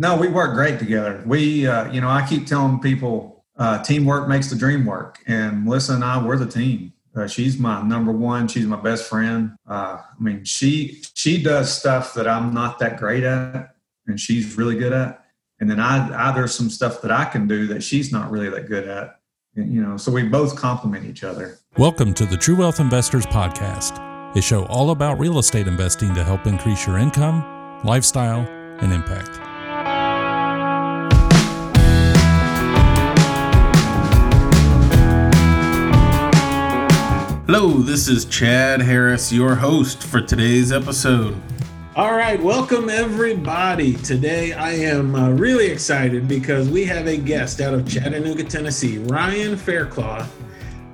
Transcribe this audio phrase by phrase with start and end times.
[0.00, 1.22] No, we work great together.
[1.26, 5.62] We, uh, you know, I keep telling people, uh, teamwork makes the dream work, and
[5.62, 6.94] Melissa and I, we're the team.
[7.14, 8.48] Uh, she's my number one.
[8.48, 9.56] She's my best friend.
[9.68, 13.74] Uh, I mean, she she does stuff that I'm not that great at,
[14.06, 15.22] and she's really good at.
[15.60, 18.48] And then I, I there's some stuff that I can do that she's not really
[18.48, 19.20] that good at.
[19.54, 21.58] You know, so we both complement each other.
[21.76, 23.98] Welcome to the True Wealth Investors Podcast,
[24.34, 27.44] a show all about real estate investing to help increase your income,
[27.84, 28.48] lifestyle,
[28.80, 29.49] and impact.
[37.52, 41.34] Hello, this is Chad Harris, your host for today's episode.
[41.96, 43.94] All right, welcome everybody.
[43.94, 48.98] Today I am uh, really excited because we have a guest out of Chattanooga, Tennessee,
[48.98, 50.32] Ryan Faircloth,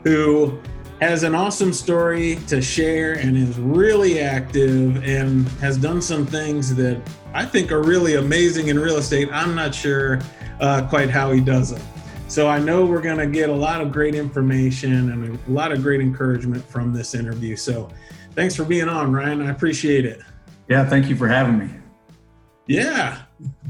[0.02, 0.58] who
[0.98, 6.74] has an awesome story to share and is really active and has done some things
[6.76, 6.98] that
[7.34, 9.28] I think are really amazing in real estate.
[9.30, 10.20] I'm not sure
[10.60, 11.95] uh, quite how he does them.
[12.28, 15.70] So I know we're going to get a lot of great information and a lot
[15.70, 17.54] of great encouragement from this interview.
[17.54, 17.88] So
[18.34, 19.42] thanks for being on, Ryan.
[19.42, 20.20] I appreciate it.
[20.68, 21.70] Yeah, thank you for having me.
[22.66, 23.22] Yeah,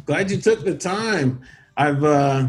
[0.06, 1.42] glad you took the time.
[1.76, 2.48] I've, uh,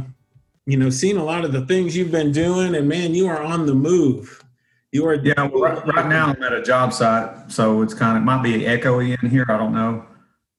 [0.65, 3.41] you know, seen a lot of the things you've been doing, and man, you are
[3.41, 4.43] on the move.
[4.93, 5.15] You are.
[5.15, 8.25] Yeah, well, right, right, now I'm at a job site, so it's kind of it
[8.25, 9.45] might be echoey in here.
[9.49, 10.05] I don't know.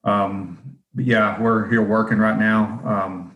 [0.05, 2.81] Um, but yeah, we're here working right now.
[2.85, 3.28] Um,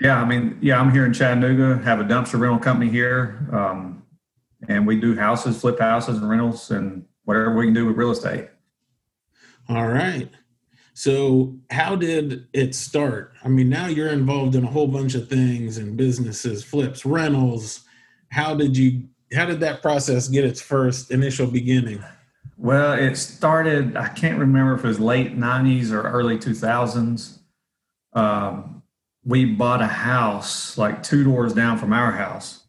[0.00, 3.48] yeah, I mean, yeah, I'm here in Chattanooga, have a dumpster rental company here.
[3.52, 4.02] Um,
[4.68, 8.10] and we do houses, flip houses and rentals and whatever we can do with real
[8.10, 8.48] estate.
[9.68, 10.28] All right.
[10.96, 13.32] So, how did it start?
[13.42, 17.82] I mean, now you're involved in a whole bunch of things and businesses, flips, rentals.
[18.30, 22.02] How did you how did that process get its first initial beginning?
[22.56, 27.38] Well, it started, I can't remember if it was late 90s or early 2000s.
[28.12, 28.82] Um,
[29.24, 32.64] we bought a house like two doors down from our house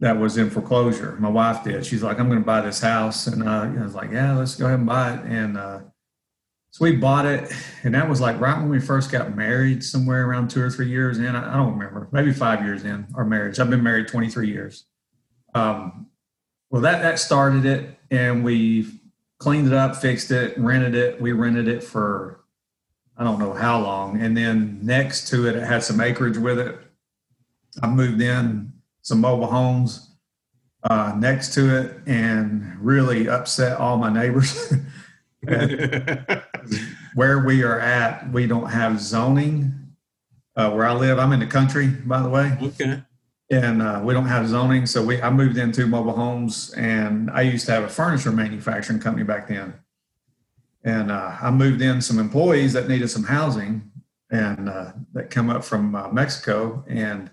[0.00, 1.16] that was in foreclosure.
[1.20, 1.86] My wife did.
[1.86, 3.28] She's like, I'm going to buy this house.
[3.28, 5.20] And uh, I was like, yeah, let's go ahead and buy it.
[5.26, 5.80] And uh,
[6.70, 7.52] so we bought it.
[7.84, 10.88] And that was like right when we first got married, somewhere around two or three
[10.88, 11.36] years in.
[11.36, 13.60] I, don't remember, maybe five years in our marriage.
[13.60, 14.86] I've been married 23 years.
[15.54, 16.08] Um,
[16.70, 17.96] well, that, that started it.
[18.10, 18.88] And we
[19.38, 21.20] cleaned it up, fixed it, rented it.
[21.20, 22.41] We rented it for
[23.16, 24.20] I don't know how long.
[24.20, 26.78] And then next to it, it had some acreage with it.
[27.82, 30.10] I moved in some mobile homes
[30.84, 34.74] uh, next to it and really upset all my neighbors.
[37.14, 39.74] where we are at, we don't have zoning.
[40.54, 42.56] Uh, where I live, I'm in the country, by the way.
[42.60, 43.02] Okay.
[43.50, 47.42] And uh, we don't have zoning, so we I moved into mobile homes, and I
[47.42, 49.74] used to have a furniture manufacturing company back then
[50.84, 53.90] and uh, I moved in some employees that needed some housing
[54.30, 56.84] and uh, that come up from uh, Mexico.
[56.88, 57.30] And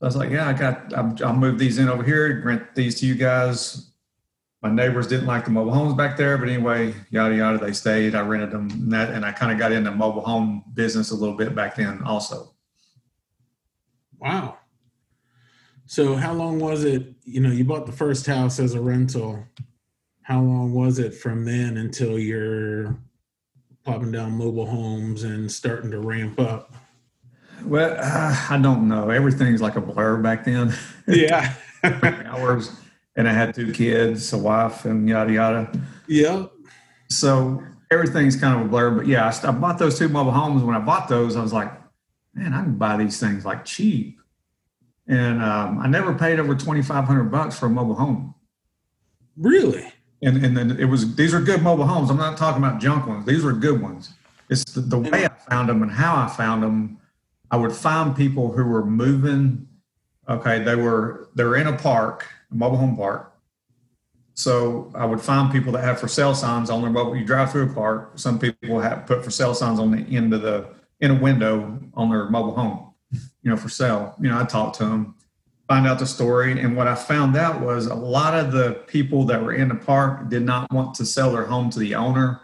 [0.00, 3.00] I was like, yeah, I got, I'll, I'll, move these in over here, rent these
[3.00, 3.90] to you guys.
[4.62, 8.14] My neighbors didn't like the mobile homes back there, but anyway, yada yada, they stayed.
[8.14, 11.14] I rented them, and, that, and I kind of got into mobile home business a
[11.14, 12.54] little bit back then, also.
[14.18, 14.58] Wow.
[15.84, 17.14] So, how long was it?
[17.22, 19.44] You know, you bought the first house as a rental
[20.26, 22.98] how long was it from then until you're
[23.84, 26.74] popping down mobile homes and starting to ramp up?
[27.64, 29.10] Well, uh, I don't know.
[29.10, 30.74] Everything's like a blur back then.
[31.06, 31.54] Yeah.
[31.84, 32.72] hours,
[33.14, 35.80] and I had two kids, a wife, and yada yada.
[36.08, 36.46] Yeah.
[37.08, 37.62] So
[37.92, 38.90] everything's kind of a blur.
[38.90, 40.64] But yeah, I, I bought those two mobile homes.
[40.64, 41.70] When I bought those, I was like,
[42.34, 44.18] man, I can buy these things like cheap.
[45.06, 48.34] And um, I never paid over twenty five hundred bucks for a mobile home.
[49.36, 49.92] Really?
[50.22, 52.10] And and then it was these are good mobile homes.
[52.10, 53.26] I'm not talking about junk ones.
[53.26, 54.14] These were good ones.
[54.48, 56.98] It's the, the way I found them and how I found them.
[57.50, 59.68] I would find people who were moving.
[60.28, 63.32] Okay, they were they were in a park, a mobile home park.
[64.34, 67.16] So I would find people that have for sale signs on their mobile.
[67.16, 68.12] You drive through a park.
[68.16, 70.68] Some people have put for sale signs on the end of the
[71.00, 74.14] in a window on their mobile home, you know, for sale.
[74.20, 75.15] You know, I talked to them
[75.68, 76.60] find out the story.
[76.60, 79.74] And what I found out was a lot of the people that were in the
[79.74, 82.40] park did not want to sell their home to the owner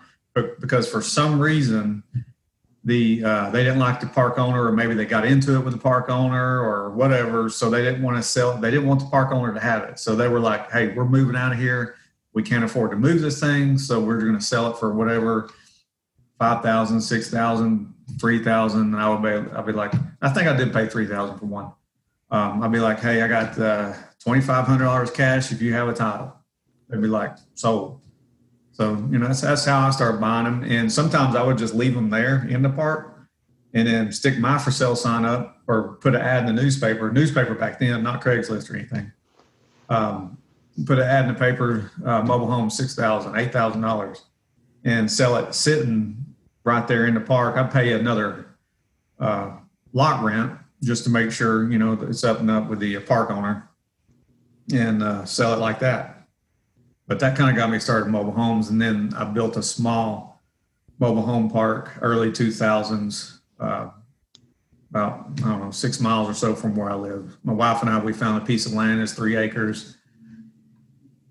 [0.60, 2.02] because for some reason
[2.84, 5.72] the uh, they didn't like the park owner or maybe they got into it with
[5.72, 7.48] the park owner or whatever.
[7.48, 9.98] So they didn't want to sell they didn't want the park owner to have it.
[9.98, 11.96] So they were like hey we're moving out of here.
[12.32, 15.50] We can't afford to move this thing so we're going to sell it for whatever
[16.38, 19.92] 5000 6000 3000 and i would be i'd be like
[20.22, 21.72] i think i did pay 3000 for one
[22.32, 23.92] um, I'd be like, hey, I got uh,
[24.24, 26.34] $2,500 cash if you have a title.
[26.88, 28.00] They'd be like, sold.
[28.72, 30.64] So, you know, that's, that's how I started buying them.
[30.64, 33.28] And sometimes I would just leave them there in the park
[33.74, 37.12] and then stick my for sale sign up or put an ad in the newspaper.
[37.12, 39.12] Newspaper back then, not Craigslist or anything.
[39.90, 40.38] Um,
[40.86, 44.22] put an ad in the paper, uh, mobile home, six thousand, eight thousand dollars,
[44.84, 46.16] and sell it sitting
[46.64, 47.56] right there in the park.
[47.56, 48.46] I'd pay another
[49.20, 49.56] uh,
[49.92, 53.30] lot rent just to make sure you know it's up and up with the park
[53.30, 53.68] owner,
[54.72, 56.26] and uh, sell it like that.
[57.06, 60.40] But that kind of got me started mobile homes, and then I built a small
[60.98, 63.88] mobile home park early 2000s uh,
[64.90, 67.36] about I don't know six miles or so from where I live.
[67.44, 69.00] My wife and I we found a piece of land.
[69.00, 69.96] It's three acres.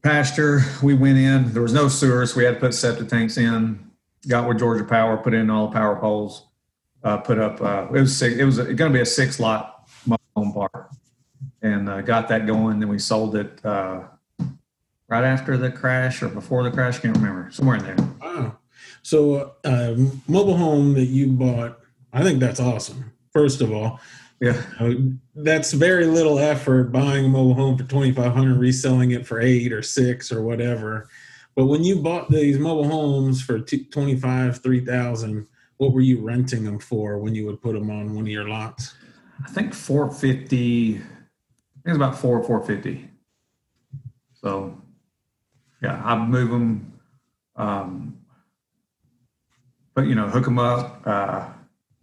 [0.03, 0.61] Pasture.
[0.81, 1.53] We went in.
[1.53, 2.33] There was no sewers.
[2.33, 3.91] so we had to put septic tanks in.
[4.27, 6.47] Got with Georgia Power, put in all the power poles.
[7.03, 7.61] Uh, put up.
[7.61, 10.91] Uh, it was six, it was going to be a six lot mobile home park,
[11.61, 12.79] and uh, got that going.
[12.79, 14.03] Then we sold it uh,
[15.07, 16.99] right after the crash or before the crash.
[16.99, 17.49] Can't remember.
[17.51, 17.97] Somewhere in there.
[18.21, 18.57] Wow.
[19.01, 19.95] So, uh,
[20.27, 21.81] mobile home that you bought
[22.13, 23.11] I think that's awesome.
[23.31, 23.99] First of all,
[24.39, 24.61] yeah,
[25.35, 29.39] that's very little effort buying a mobile home for twenty five hundred, reselling it for
[29.39, 31.09] eight or six or whatever.
[31.55, 35.47] But when you bought these mobile homes for twenty five, three thousand,
[35.81, 38.47] what were you renting them for when you would put them on one of your
[38.47, 38.93] lots?
[39.43, 40.97] I think four fifty.
[40.97, 43.09] I think about four four fifty.
[44.35, 44.79] So,
[45.81, 46.99] yeah, I move them,
[47.55, 48.19] um,
[49.95, 51.01] but you know, hook them up.
[51.03, 51.47] Uh,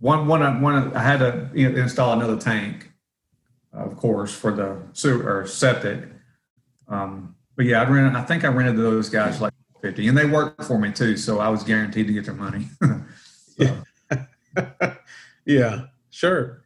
[0.01, 2.91] one one one I had to install another tank,
[3.73, 6.03] of course, for the sewer or septic.
[6.89, 8.21] Um, but yeah, I rented.
[8.21, 11.39] I think I rented those guys like fifty, and they worked for me too, so
[11.39, 12.67] I was guaranteed to get their money.
[13.59, 14.95] yeah.
[15.45, 16.63] yeah, sure.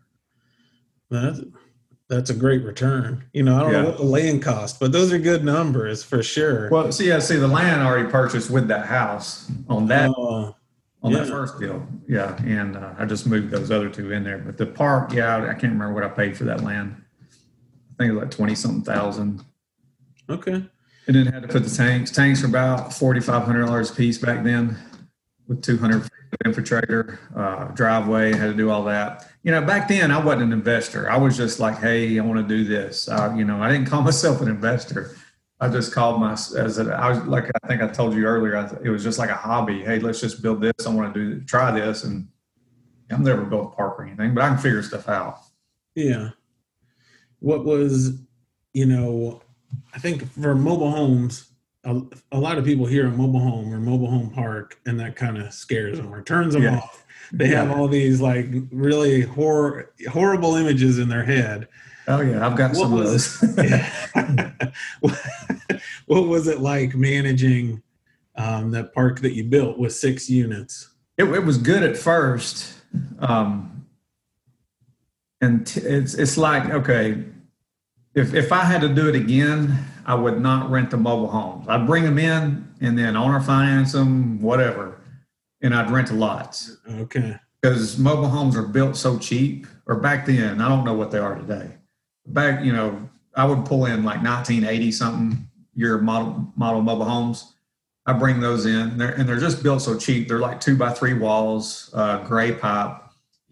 [1.11, 1.41] That's
[2.09, 3.25] that's a great return.
[3.33, 3.83] You know, I don't yeah.
[3.83, 6.69] know what the land cost, but those are good numbers for sure.
[6.71, 10.11] Well, see, I see the land already purchased with that house on that.
[10.11, 10.53] Uh,
[11.03, 11.19] on yeah.
[11.19, 11.87] that first deal.
[12.07, 14.39] Yeah, and uh, I just moved those other two in there.
[14.39, 16.95] But the park, yeah, I can't remember what I paid for that land.
[17.31, 19.45] I think it was like twenty something thousand.
[20.29, 20.65] Okay.
[21.07, 22.11] And then had to put the tanks.
[22.11, 24.77] Tanks were about forty five hundred dollars a piece back then,
[25.49, 26.09] with two hundred
[26.45, 28.33] infiltrator, uh, driveway.
[28.33, 29.31] Had to do all that.
[29.43, 31.11] You know, back then I wasn't an investor.
[31.11, 33.09] I was just like, hey, I want to do this.
[33.09, 35.17] Uh, you know, I didn't call myself an investor.
[35.61, 38.57] I just called my as a, I was like I think I told you earlier.
[38.83, 39.85] It was just like a hobby.
[39.85, 40.73] Hey, let's just build this.
[40.85, 42.27] I want to do try this, and
[43.13, 45.39] I'm never built a park or anything, but I can figure stuff out.
[45.95, 46.31] Yeah.
[47.41, 48.19] What was,
[48.73, 49.43] you know,
[49.95, 51.52] I think for mobile homes,
[51.85, 52.01] a,
[52.33, 55.39] a lot of people hear a mobile home or mobile home park, and that kind
[55.39, 56.77] of scares them or turns them yeah.
[56.79, 57.05] off.
[57.33, 57.65] They yeah.
[57.65, 61.69] have all these like really hor- horrible images in their head
[62.09, 63.41] Oh yeah, I've got what some of those.
[66.07, 67.83] what was it like managing
[68.37, 70.91] um, that park that you built with six units?
[71.17, 72.75] It, it was good at first,
[73.21, 73.87] um,
[75.41, 77.23] and t- it's it's like okay,
[78.15, 81.67] if if I had to do it again, I would not rent the mobile homes.
[81.69, 85.01] I'd bring them in and then owner finance them, whatever,
[85.61, 86.77] and I'd rent the lots.
[86.89, 87.37] Okay.
[87.61, 91.19] Because mobile homes are built so cheap, or back then, I don't know what they
[91.19, 91.77] are today
[92.27, 97.55] back, you know, I would pull in like 1980 something year model model mobile homes.
[98.05, 100.27] I bring those in, and they're, and they're just built so cheap.
[100.27, 103.01] They're like two by three walls, uh, gray pipe.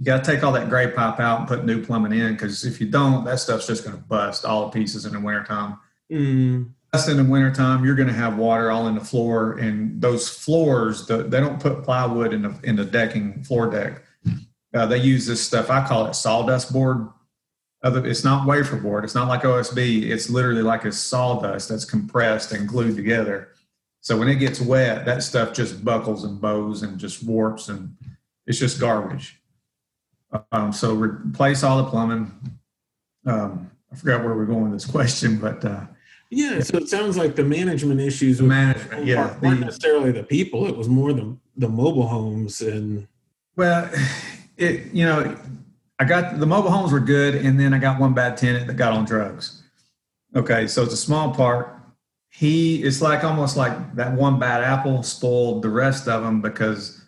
[0.00, 2.64] You got to take all that gray pipe out and put new plumbing in because
[2.64, 5.78] if you don't, that stuff's just going to bust all the pieces in the wintertime.
[6.10, 6.70] Mm.
[6.90, 10.28] Bust in the wintertime, you're going to have water all in the floor, and those
[10.28, 14.02] floors, the, they don't put plywood in the in the decking floor deck.
[14.74, 15.70] Uh, they use this stuff.
[15.70, 17.08] I call it sawdust board
[17.82, 19.04] other, it's not wafer board.
[19.04, 20.10] It's not like OSB.
[20.10, 23.48] It's literally like a sawdust that's compressed and glued together.
[24.02, 27.96] So when it gets wet, that stuff just buckles and bows and just warps and
[28.46, 29.39] it's just garbage.
[30.52, 32.32] Um, so replace all the plumbing.
[33.26, 35.84] Um, I forgot where we're going with this question, but uh,
[36.30, 36.60] yeah.
[36.60, 40.66] So it sounds like the management issues management, yeah, weren't necessarily the people.
[40.66, 43.06] It was more the the mobile homes and.
[43.56, 43.90] Well,
[44.56, 45.36] it you know
[45.98, 48.74] I got the mobile homes were good, and then I got one bad tenant that
[48.74, 49.62] got on drugs.
[50.34, 51.76] Okay, so it's a small park.
[52.28, 56.99] He it's like almost like that one bad apple spoiled the rest of them because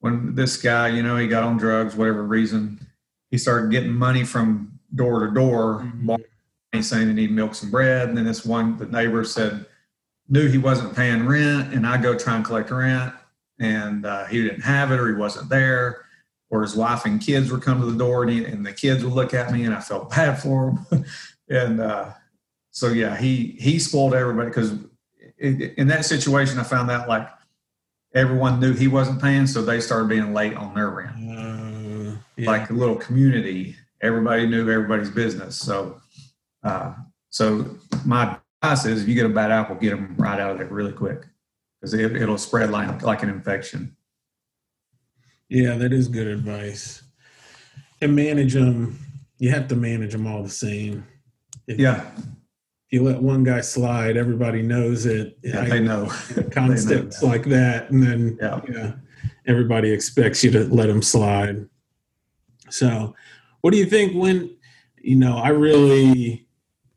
[0.00, 2.86] when this guy, you know, he got on drugs, whatever reason,
[3.30, 6.80] he started getting money from door to door, mm-hmm.
[6.80, 8.08] saying he needed milk and bread.
[8.08, 9.66] And then this one, the neighbor said,
[10.28, 13.12] knew he wasn't paying rent, and I go try and collect rent,
[13.58, 16.04] and uh, he didn't have it or he wasn't there
[16.50, 19.04] or his wife and kids would come to the door and, he, and the kids
[19.04, 21.04] would look at me and I felt bad for him.
[21.48, 22.12] and uh,
[22.70, 24.72] so, yeah, he, he spoiled everybody because
[25.38, 27.28] in that situation, I found out like
[28.14, 29.46] everyone knew he wasn't paying.
[29.46, 31.16] So they started being late on their rent.
[31.16, 32.50] Uh, Yeah.
[32.50, 33.76] like a little community.
[34.00, 35.56] Everybody knew everybody's business.
[35.56, 36.00] So,
[36.62, 36.94] uh,
[37.28, 37.76] so
[38.06, 40.66] my advice is if you get a bad apple, get them right out of there
[40.68, 41.26] really quick
[41.80, 43.94] because it, it'll spread like, like an infection.
[45.48, 47.02] Yeah, that is good advice.
[48.00, 48.98] And manage them.
[49.38, 51.06] You have to manage them all the same.
[51.66, 52.04] Yeah.
[52.90, 55.38] You let one guy slide, everybody knows it.
[55.42, 55.60] Yeah.
[55.62, 56.06] I- They know.
[56.50, 58.60] concepts like that, and then Yeah.
[58.68, 58.92] yeah,
[59.46, 61.66] everybody expects you to let them slide.
[62.68, 63.14] So,
[63.60, 64.56] what do you think when
[65.00, 65.36] you know?
[65.36, 66.46] I really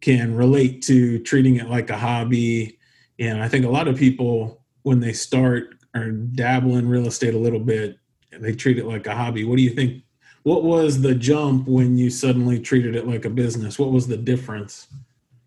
[0.02, 2.78] can relate to treating it like a hobby,
[3.20, 7.34] and I think a lot of people when they start or dabble in real estate
[7.34, 7.98] a little bit,
[8.40, 9.44] they treat it like a hobby.
[9.46, 10.04] What do you think?
[10.44, 13.80] What was the jump when you suddenly treated it like a business?
[13.80, 14.88] What was the difference?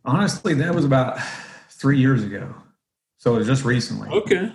[0.06, 1.18] Honestly, that was about
[1.68, 2.54] three years ago.
[3.18, 4.08] So it was just recently.
[4.10, 4.52] Okay.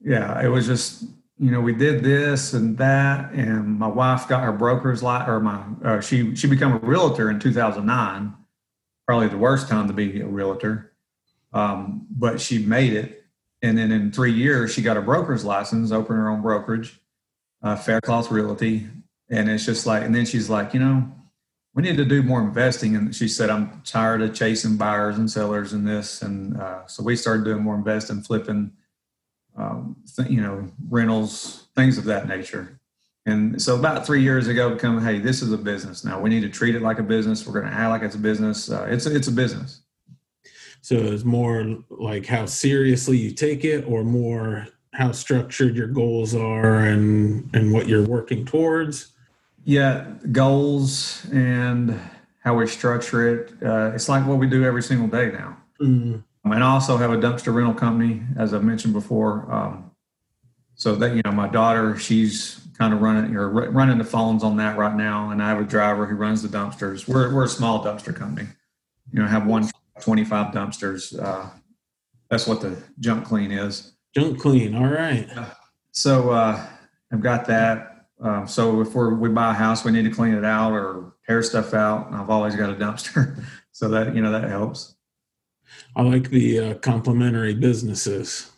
[0.00, 1.04] Yeah, it was just
[1.38, 5.38] you know we did this and that, and my wife got her broker's lot, or
[5.40, 8.34] my uh, she she became a realtor in 2009.
[9.06, 10.92] Probably the worst time to be a realtor,
[11.52, 13.24] um, but she made it.
[13.62, 17.00] And then in three years, she got a broker's license, opened her own brokerage,
[17.62, 18.86] uh, Faircloth Realty,
[19.28, 20.02] and it's just like.
[20.02, 21.10] And then she's like, you know,
[21.76, 22.96] we need to do more investing.
[22.96, 26.22] And she said, I'm tired of chasing buyers and sellers and this.
[26.22, 28.72] And uh, so we started doing more investing, flipping
[29.56, 32.80] um, th- you know, rentals, things of that nature.
[33.26, 36.18] And so about three years ago, become, hey, this is a business now.
[36.18, 37.46] We need to treat it like a business.
[37.46, 38.70] We're going to act like it's a business.
[38.70, 39.82] Uh, it's a, it's a business.
[40.80, 46.34] So it's more like how seriously you take it, or more how structured your goals
[46.34, 49.12] are and and what you're working towards.
[49.66, 52.00] Yeah, goals and
[52.38, 53.52] how we structure it.
[53.60, 55.56] Uh, it's like what we do every single day now.
[55.80, 59.52] Mm, and I also have a dumpster rental company, as I mentioned before.
[59.52, 59.90] Um,
[60.76, 64.56] so that you know, my daughter, she's kind of running or running the phones on
[64.58, 67.08] that right now, and I have a driver who runs the dumpsters.
[67.08, 68.48] We're we're a small dumpster company.
[69.12, 69.68] You know, have one
[70.00, 71.20] 25 dumpsters.
[71.20, 71.50] Uh,
[72.30, 73.94] that's what the junk clean is.
[74.14, 74.76] junk clean.
[74.76, 75.28] All right.
[75.90, 76.64] So uh,
[77.12, 77.95] I've got that.
[78.20, 81.14] Um, so if we're, we buy a house, we need to clean it out or
[81.26, 82.12] tear stuff out.
[82.12, 84.94] I've always got a dumpster, so that you know that helps.
[85.94, 88.50] I like the uh, complementary businesses.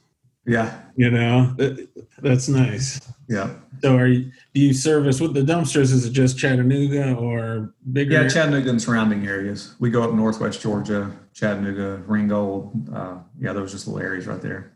[0.47, 1.89] Yeah, You know, That-
[2.23, 3.01] that's nice.
[3.29, 3.51] yeah.
[3.83, 5.93] So, are you, do you service with the dumpsters?
[5.93, 8.13] Is it just Chattanooga or bigger?
[8.23, 9.75] Yeah, Chattanooga and surrounding areas.
[9.79, 12.89] We go up northwest Georgia, Chattanooga, Ringgold.
[12.93, 14.73] Uh, yeah, those just little areas right there.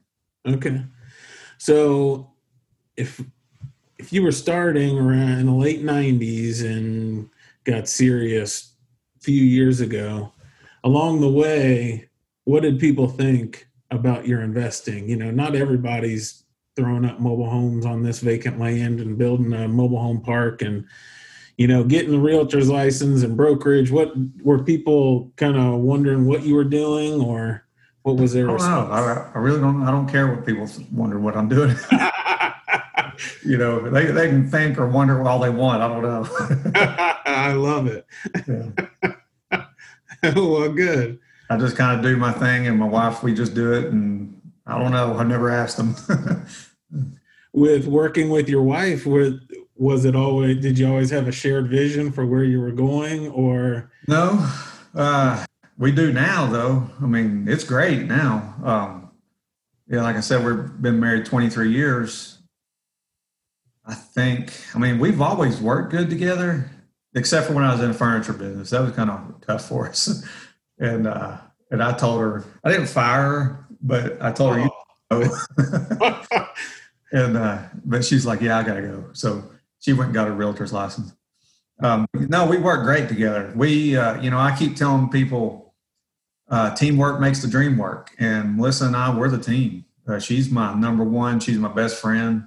[0.47, 0.85] Okay.
[1.59, 2.33] So
[2.97, 3.21] if
[4.02, 7.30] if you were starting around in the late nineties and
[7.62, 8.75] got serious
[9.16, 10.32] a few years ago,
[10.82, 12.09] along the way,
[12.42, 15.09] what did people think about your investing?
[15.09, 16.42] You know, not everybody's
[16.75, 20.85] throwing up mobile homes on this vacant land and building a mobile home park and
[21.59, 24.11] you know getting the realtor's license and brokerage what
[24.42, 27.62] were people kind of wondering what you were doing or
[28.02, 28.88] what was their don't know.
[28.90, 29.82] I, I really don't.
[29.82, 31.76] I don't care what people wonder what I'm doing.
[33.45, 35.83] you know, they they can think or wonder all they want.
[35.83, 36.26] I don't know.
[37.26, 38.07] I love it.
[38.47, 39.64] Yeah.
[40.35, 41.19] well, good.
[41.50, 44.40] I just kind of do my thing, and my wife, we just do it, and
[44.66, 45.16] I don't know.
[45.19, 45.95] I've never asked them.
[47.52, 49.35] With working with your wife, was,
[49.76, 50.62] was it always?
[50.62, 54.49] Did you always have a shared vision for where you were going, or no,
[54.95, 55.45] uh,
[55.76, 56.88] we do now though.
[57.02, 58.54] I mean, it's great now.
[58.64, 59.11] Um,
[59.88, 62.38] yeah, like I said, we've been married 23 years.
[63.85, 64.53] I think.
[64.75, 66.71] I mean, we've always worked good together,
[67.15, 68.71] except for when I was in the furniture business.
[68.71, 70.27] That was kind of tough for us.
[70.79, 71.37] And uh,
[71.71, 74.71] and I told her I didn't fire her, but I told her you
[75.12, 76.23] know.
[77.12, 79.05] and uh, but she's like, yeah, I gotta go.
[79.12, 79.45] So
[79.79, 81.12] she went and got a realtor's license.
[81.83, 83.53] Um, no, we work great together.
[83.57, 85.75] We, uh, you know, I keep telling people,
[86.49, 88.15] uh, teamwork makes the dream work.
[88.19, 89.85] And Melissa and I, we're the team.
[90.07, 91.41] Uh, she's my number one.
[91.41, 92.45] She's my best friend.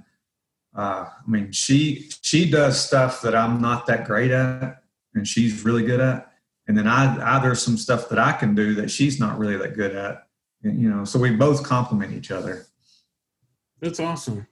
[0.75, 5.63] Uh, I mean, she she does stuff that I'm not that great at, and she's
[5.63, 6.31] really good at.
[6.67, 9.55] And then I, I there's some stuff that I can do that she's not really
[9.57, 10.27] that good at.
[10.63, 12.65] And, you know, so we both complement each other.
[13.79, 14.47] that's awesome.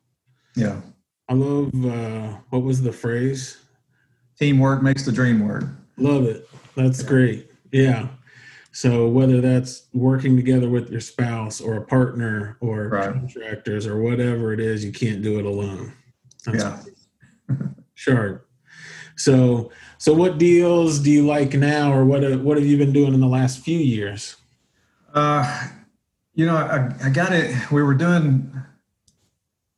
[0.56, 0.80] Yeah.
[1.28, 1.74] I love.
[1.86, 3.58] Uh, what was the phrase?
[4.40, 5.64] Teamwork makes the dream work.
[5.98, 6.48] Love it.
[6.76, 7.50] That's great.
[7.72, 8.08] Yeah.
[8.72, 13.12] So whether that's working together with your spouse or a partner or Right.
[13.14, 15.94] contractors or whatever it is, you can't do it alone.
[16.46, 17.58] That's Yeah.
[17.96, 18.46] Sure.
[19.16, 23.14] So, so what deals do you like now, or what what have you been doing
[23.14, 24.36] in the last few years?
[25.14, 25.68] Uh,
[26.34, 27.72] you know, I, I got it.
[27.72, 28.52] We were doing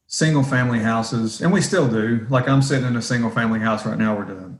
[0.07, 2.25] single family houses, and we still do.
[2.29, 4.15] Like I'm sitting in a single family house right now.
[4.15, 4.59] We're doing,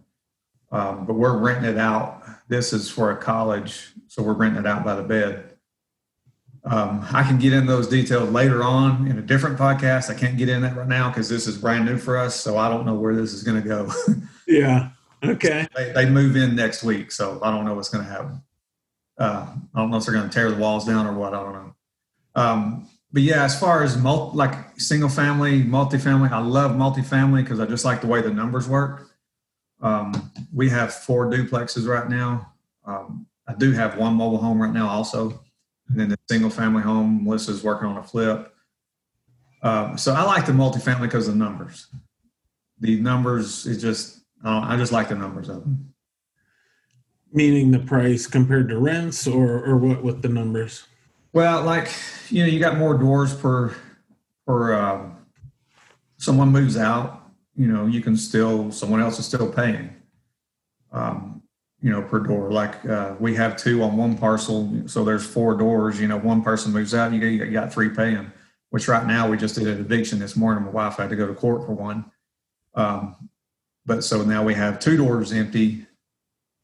[0.72, 2.22] Um, but we're renting it out.
[2.50, 5.55] This is for a college, so we're renting it out by the bed.
[6.66, 10.10] Um, I can get in those details later on in a different podcast.
[10.10, 12.58] I can't get in that right now because this is brand new for us, so
[12.58, 13.92] I don't know where this is going to go.
[14.48, 14.90] yeah.
[15.24, 15.68] Okay.
[15.76, 18.42] They, they, move in next week, so I don't know what's going to happen.
[19.18, 21.34] Uh, I don't know if they're going to tear the walls down or what.
[21.34, 21.76] I don't know.
[22.36, 27.60] Um, but yeah, as far as multi, like single family, multifamily, I love multifamily because
[27.60, 29.08] I just like the way the numbers work.
[29.82, 32.52] Um, we have four duplexes right now.
[32.86, 35.45] Um, I do have one mobile home right now also.
[35.88, 38.54] And then the single family home, Melissa's working on a flip.
[39.62, 41.88] Um, so I like the multifamily because of the numbers.
[42.80, 45.94] The numbers is just, I, I just like the numbers of them.
[47.32, 50.84] Meaning the price compared to rents or, or what with the numbers?
[51.34, 51.92] Well, like,
[52.30, 53.76] you know, you got more doors per,
[54.48, 55.10] per, uh,
[56.18, 59.94] someone moves out, you know, you can still, someone else is still paying.
[60.92, 61.35] Um,
[61.86, 62.52] you know, per door.
[62.52, 66.02] Like uh, we have two on one parcel, so there's four doors.
[66.02, 68.32] You know, one person moves out, you got, you got three paying.
[68.72, 70.64] Which right now we just did an eviction this morning.
[70.64, 72.06] My wife had to go to court for one,
[72.74, 73.30] um,
[73.86, 75.86] but so now we have two doors empty,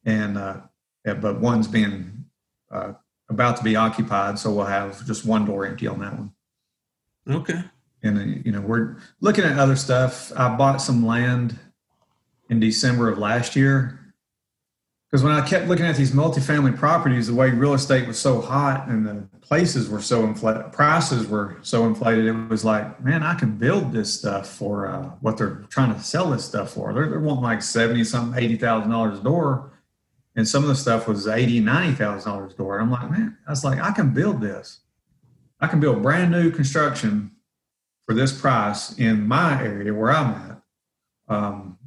[0.04, 0.56] and uh,
[1.04, 2.24] but one's being
[2.72, 2.94] uh,
[3.28, 6.32] about to be occupied, so we'll have just one door empty on that one.
[7.30, 7.62] Okay.
[8.02, 10.32] And uh, you know, we're looking at other stuff.
[10.36, 11.56] I bought some land
[12.50, 14.00] in December of last year
[15.12, 18.40] because when I kept looking at these multifamily properties, the way real estate was so
[18.40, 23.22] hot and the places were so inflated, prices were so inflated, it was like, man,
[23.22, 26.94] I can build this stuff for uh, what they're trying to sell this stuff for.
[26.94, 29.74] They're, they're wanting like seventy something, eighty thousand dollars a door,
[30.34, 32.78] and some of the stuff was eighty, ninety thousand dollars door.
[32.78, 34.80] And I'm like, man, I was like, I can build this.
[35.60, 37.32] I can build brand new construction
[38.06, 40.62] for this price in my area where I'm at.
[41.28, 41.78] Um,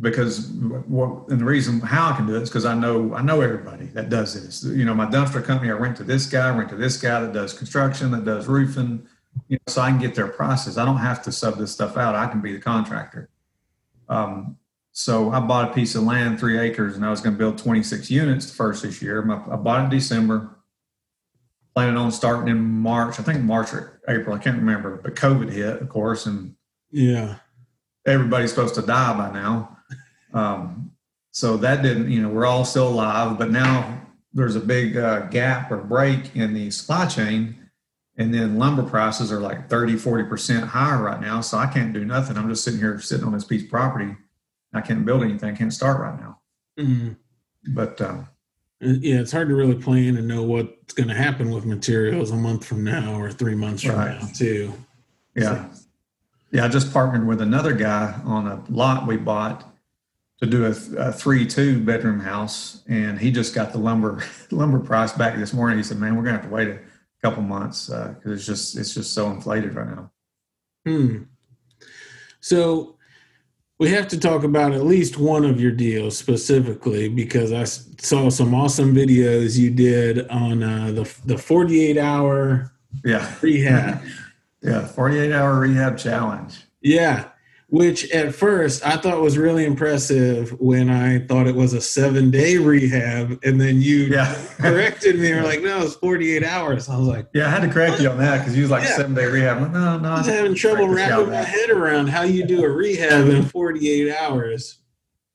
[0.00, 3.22] because what and the reason how I can do it is because I know I
[3.22, 4.64] know everybody that does this.
[4.64, 7.32] You know, my dumpster company, I rent to this guy, rent to this guy that
[7.32, 9.06] does construction, that does roofing.
[9.48, 10.78] You know, so I can get their prices.
[10.78, 12.14] I don't have to sub this stuff out.
[12.14, 13.28] I can be the contractor.
[14.08, 14.56] Um,
[14.92, 17.58] so I bought a piece of land, three acres, and I was going to build
[17.58, 19.22] 26 units the first this year.
[19.30, 20.58] I bought it in December,
[21.74, 23.20] planning on starting in March.
[23.20, 24.34] I think March or April.
[24.34, 24.96] I can't remember.
[24.96, 26.54] But COVID hit, of course, and
[26.90, 27.36] yeah,
[28.06, 29.77] everybody's supposed to die by now.
[30.32, 30.92] Um,
[31.30, 34.00] so that didn't, you know, we're all still alive, but now
[34.32, 37.54] there's a big uh, gap or break in the supply chain.
[38.16, 41.40] And then lumber prices are like 30, 40% higher right now.
[41.40, 42.36] So I can't do nothing.
[42.36, 44.16] I'm just sitting here sitting on this piece of property.
[44.74, 45.54] I can't build anything.
[45.54, 46.40] I can't start right now.
[46.78, 47.12] Mm-hmm.
[47.74, 48.22] But uh,
[48.80, 52.36] yeah, it's hard to really plan and know what's going to happen with materials a
[52.36, 54.20] month from now or three months from right.
[54.20, 54.72] now, too.
[55.36, 55.42] Yeah.
[55.42, 55.70] So.
[56.50, 56.64] Yeah.
[56.64, 59.70] I just partnered with another guy on a lot we bought
[60.40, 64.78] to do a, a three two bedroom house, and he just got the lumber lumber
[64.78, 65.78] price back this morning.
[65.78, 66.78] He said, "Man, we're gonna have to wait a
[67.22, 70.10] couple months because uh, it's just it's just so inflated right now."
[70.86, 71.22] Hmm.
[72.40, 72.96] So
[73.78, 78.28] we have to talk about at least one of your deals specifically because I saw
[78.30, 82.72] some awesome videos you did on uh, the the 48 hour
[83.04, 84.02] yeah rehab.
[84.62, 86.64] yeah, 48 hour rehab challenge.
[86.80, 87.30] Yeah
[87.70, 92.30] which at first I thought was really impressive when I thought it was a seven
[92.30, 93.38] day rehab.
[93.44, 94.34] And then you yeah.
[94.56, 96.88] corrected me or like, no, it's 48 hours.
[96.88, 98.00] I was like, yeah, I had to correct what?
[98.00, 98.96] you on that because you was like yeah.
[98.96, 99.60] seven day rehab.
[99.60, 102.70] Like, no, no, I was having trouble wrapping my head around how you do a
[102.70, 104.78] rehab in 48 hours.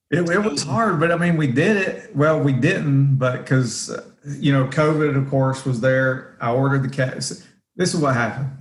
[0.10, 2.16] It, it was hard, but I mean, we did it.
[2.16, 6.36] Well, we didn't, but because, you know, COVID, of course, was there.
[6.40, 7.16] I ordered the cat.
[7.16, 8.52] This is what happened.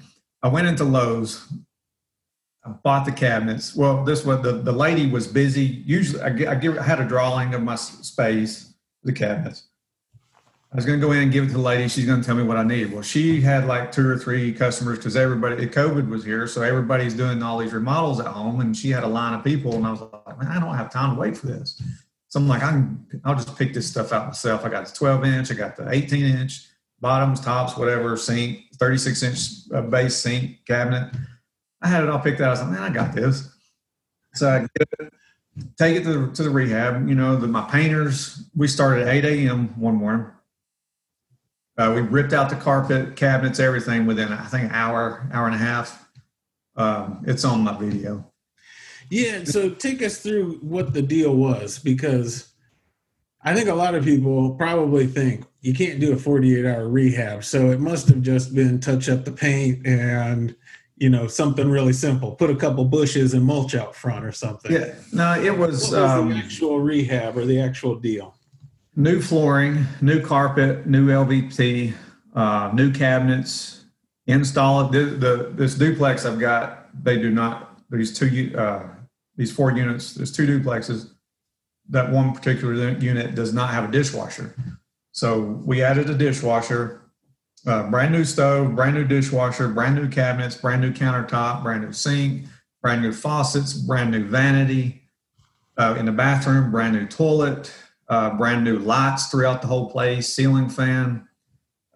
[0.42, 1.46] I went into Lowe's
[2.64, 3.74] I bought the cabinets.
[3.74, 5.82] Well, this was the, the lady was busy.
[5.84, 8.72] Usually, I, I, give, I had a drawing of my space,
[9.02, 9.64] the cabinets.
[10.72, 11.86] I was going to go in and give it to the lady.
[11.88, 12.92] She's going to tell me what I need.
[12.92, 16.46] Well, she had like two or three customers because everybody, COVID was here.
[16.46, 18.60] So everybody's doing all these remodels at home.
[18.60, 19.74] And she had a line of people.
[19.74, 21.82] And I was like, man, I don't have time to wait for this.
[22.28, 22.82] So I'm like, I
[23.24, 24.64] I'll just pick this stuff out myself.
[24.64, 26.66] I got the 12 inch, I got the 18 inch,
[26.98, 29.38] bottoms, tops, whatever, sink, 36 inch
[29.74, 31.12] uh, base sink cabinet.
[31.82, 32.48] I had it all picked out.
[32.48, 33.50] I was like, man, I got this.
[34.34, 35.12] So I it,
[35.78, 37.08] take it to the, to the rehab.
[37.08, 39.78] You know, the, my painters, we started at 8 a.m.
[39.80, 40.26] one morning.
[41.76, 45.54] Uh, we ripped out the carpet, cabinets, everything within, I think, an hour, hour and
[45.54, 46.08] a half.
[46.76, 48.24] Um, it's on my video.
[49.10, 49.44] Yeah.
[49.44, 52.52] So take us through what the deal was because
[53.42, 57.44] I think a lot of people probably think you can't do a 48 hour rehab.
[57.44, 60.54] So it must have just been touch up the paint and
[61.02, 62.32] you know something really simple.
[62.36, 64.72] Put a couple bushes and mulch out front or something.
[64.72, 68.34] Yeah, no, it was, was um, the actual rehab or the actual deal?
[68.96, 71.94] new flooring, new carpet, new LVT,
[72.34, 73.84] uh, new cabinets,
[74.26, 74.92] install it.
[74.92, 78.82] The, the, this duplex I've got, they do not, these two, uh,
[79.36, 81.10] these four units, there's two duplexes.
[81.88, 84.54] That one particular unit does not have a dishwasher.
[85.10, 87.01] So we added a dishwasher,
[87.66, 91.92] uh, brand new stove, brand new dishwasher, brand new cabinets, brand new countertop, brand new
[91.92, 92.46] sink,
[92.80, 95.02] brand new faucets, brand new vanity
[95.76, 97.72] uh, in the bathroom, brand new toilet,
[98.08, 101.26] uh, brand new lights throughout the whole place, ceiling fan,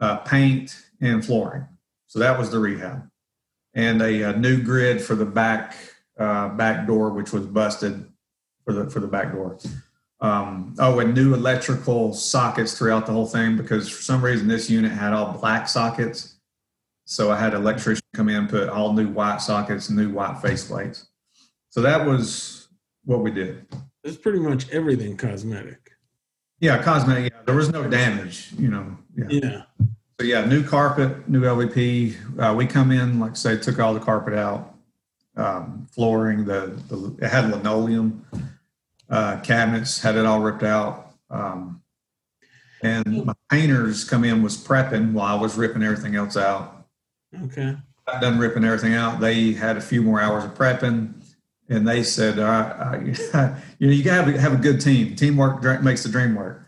[0.00, 1.66] uh, paint, and flooring.
[2.07, 3.11] So that was the rehab,
[3.74, 5.76] and a, a new grid for the back
[6.18, 8.07] uh, back door, which was busted
[8.64, 9.59] for the for the back door.
[10.20, 14.70] Um, oh, and new electrical sockets throughout the whole thing because for some reason this
[14.70, 16.37] unit had all black sockets.
[17.05, 21.07] So I had an electrician come in, put all new white sockets, new white faceplates.
[21.68, 22.68] So that was
[23.05, 23.66] what we did.
[24.02, 25.90] It's pretty much everything cosmetic.
[26.61, 27.33] Yeah, cosmetic.
[27.33, 28.96] Yeah, there was no damage, you know.
[29.16, 29.26] Yeah.
[29.29, 29.62] Yeah.
[30.18, 32.40] So yeah, new carpet, new LVP.
[32.40, 34.74] Uh, we come in, like I say, took all the carpet out,
[35.37, 36.46] um, flooring.
[36.46, 38.24] The, the it had linoleum,
[39.08, 41.12] uh, cabinets had it all ripped out.
[41.30, 41.82] Um,
[42.82, 46.86] and my painters come in was prepping while I was ripping everything else out.
[47.44, 47.76] Okay.
[48.06, 49.20] got done ripping everything out.
[49.20, 51.14] They had a few more hours of prepping,
[51.68, 55.16] and they said, "All right, uh, you know, you got to have a good team.
[55.16, 56.62] Teamwork makes the dream work."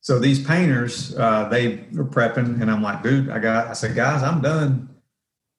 [0.00, 3.94] So these painters, uh, they were prepping, and I'm like, "Dude, I got." I said,
[3.94, 4.88] "Guys, I'm done.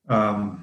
[0.09, 0.62] Um,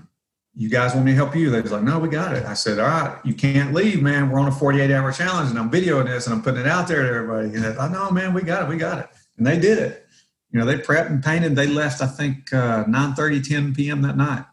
[0.54, 2.54] you guys want me to help you?" They was like, "No, we got it." I
[2.54, 4.30] said, "All right, you can't leave, man.
[4.30, 6.88] We're on a 48 hour challenge, and I'm videoing this, and I'm putting it out
[6.88, 8.68] there to everybody." And they're like, "No, man, we got it.
[8.68, 9.08] We got it."
[9.38, 10.06] And they did it.
[10.50, 11.54] You know, they prepped and painted.
[11.54, 14.02] They left, I think, uh, 9 10 p.m.
[14.02, 14.44] that night.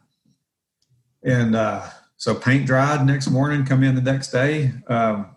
[1.24, 1.84] And uh,
[2.18, 4.72] so paint dried next morning, come in the next day.
[4.88, 5.28] Um,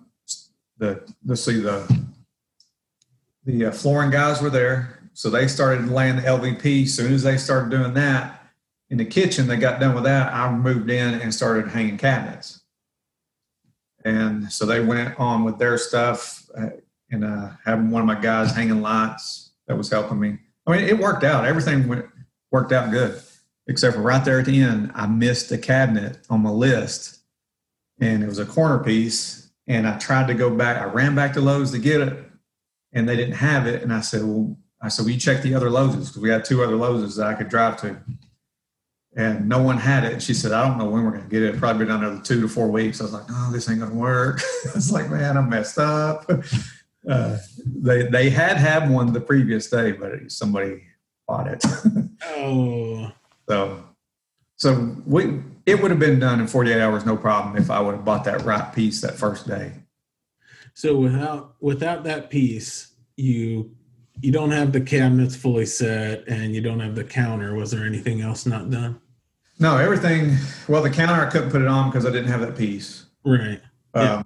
[0.79, 2.07] the let's see the
[3.45, 6.85] the uh, flooring guys were there, so they started laying the LVP.
[6.85, 8.40] As soon as they started doing that
[8.91, 10.33] in the kitchen, they got done with that.
[10.33, 12.61] I moved in and started hanging cabinets,
[14.05, 16.71] and so they went on with their stuff uh,
[17.11, 20.39] and uh, having one of my guys hanging lights that was helping me.
[20.67, 21.47] I mean, it worked out.
[21.47, 22.07] Everything went
[22.51, 23.23] worked out good
[23.71, 27.21] except for right there at the end, I missed a cabinet on my list,
[28.01, 29.49] and it was a corner piece.
[29.69, 30.79] And I tried to go back.
[30.79, 32.25] I ran back to Lowe's to get it,
[32.93, 33.83] and they didn't have it.
[33.83, 36.65] And I said, "Well, I said, you check the other Lowe's because we had two
[36.65, 37.97] other Lowe's that I could drive to."
[39.17, 40.13] And no one had it.
[40.13, 41.59] And she said, "I don't know when we're going to get it.
[41.59, 43.97] Probably been another two to four weeks." I was like, "Oh, this ain't going to
[43.97, 46.31] work." it's like, man, I messed up.
[47.09, 50.83] Uh, they they had had one the previous day, but somebody
[51.27, 51.65] bought it.
[52.23, 53.11] Oh,
[53.49, 53.83] So,
[54.57, 57.95] so we it would have been done in 48 hours, no problem, if I would
[57.95, 59.73] have bought that right piece that first day.
[60.75, 63.75] so without without that piece, you
[64.21, 67.55] you don't have the cabinets fully set, and you don't have the counter.
[67.55, 69.01] Was there anything else not done?
[69.59, 70.37] No, everything.
[70.69, 73.07] Well, the counter I couldn't put it on because I didn't have that piece.
[73.25, 73.61] Right.
[73.95, 74.15] Yeah.
[74.17, 74.25] Um,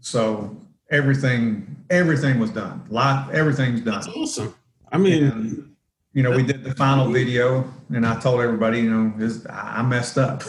[0.00, 0.56] so
[0.90, 2.84] everything, everything was done.
[2.90, 3.94] Lot, everything's done.
[3.94, 4.54] That's awesome.
[4.92, 5.76] I mean, And,
[6.12, 9.82] you know, we did the final video, and I told everybody, you know, this, I
[9.82, 10.42] messed up.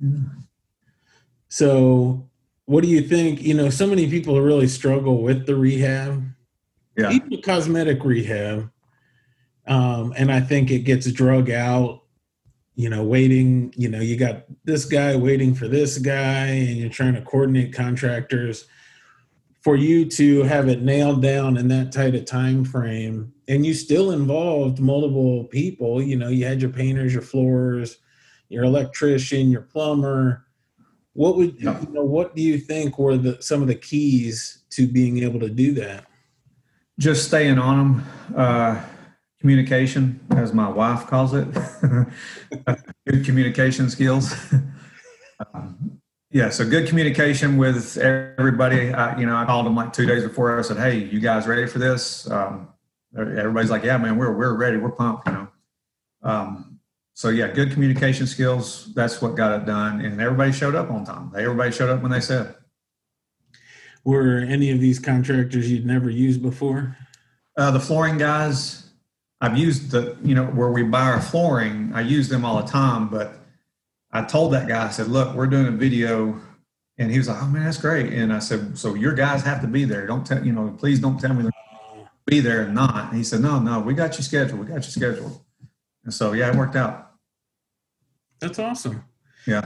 [1.48, 2.28] so
[2.66, 3.42] what do you think?
[3.42, 6.22] You know, so many people really struggle with the rehab.
[7.00, 8.70] Yeah, even the cosmetic rehab
[9.66, 12.00] um, and i think it gets drug out
[12.80, 16.88] you know waiting you know you got this guy waiting for this guy and you're
[16.88, 18.66] trying to coordinate contractors.
[19.60, 23.74] For you to have it nailed down in that tight a time frame and you
[23.74, 27.98] still involved multiple people you know you had your painters your floors
[28.48, 30.46] your electrician your plumber.
[31.12, 31.78] What would Yeah.
[31.82, 35.40] you know what do you think were the some of the keys to being able
[35.40, 36.06] to do that
[37.00, 38.06] just staying on them.
[38.36, 38.80] Uh,
[39.40, 41.48] communication, as my wife calls it,
[43.06, 44.34] good communication skills.
[45.54, 45.98] um,
[46.30, 48.92] yeah, so good communication with everybody.
[48.92, 50.56] I, you know, I called them like two days before.
[50.56, 52.68] I said, "Hey, you guys ready for this?" Um,
[53.18, 54.76] everybody's like, "Yeah, man, we're we're ready.
[54.76, 55.48] We're pumped." You know.
[56.22, 56.80] Um,
[57.14, 58.92] so yeah, good communication skills.
[58.94, 61.32] That's what got it done, and everybody showed up on time.
[61.36, 62.54] Everybody showed up when they said.
[64.04, 66.96] Were any of these contractors you'd never used before?
[67.56, 68.90] Uh, the flooring guys,
[69.40, 72.68] I've used the, you know, where we buy our flooring, I use them all the
[72.68, 73.08] time.
[73.08, 73.34] But
[74.12, 76.40] I told that guy, I said, look, we're doing a video.
[76.98, 78.12] And he was like, oh man, that's great.
[78.12, 80.06] And I said, so your guys have to be there.
[80.06, 81.52] Don't tell, you know, please don't tell me they're
[81.94, 83.08] gonna be there and not.
[83.08, 84.60] And he said, no, no, we got you scheduled.
[84.60, 85.40] We got you scheduled.
[86.04, 87.12] And so, yeah, it worked out.
[88.40, 89.04] That's awesome.
[89.46, 89.64] Yeah.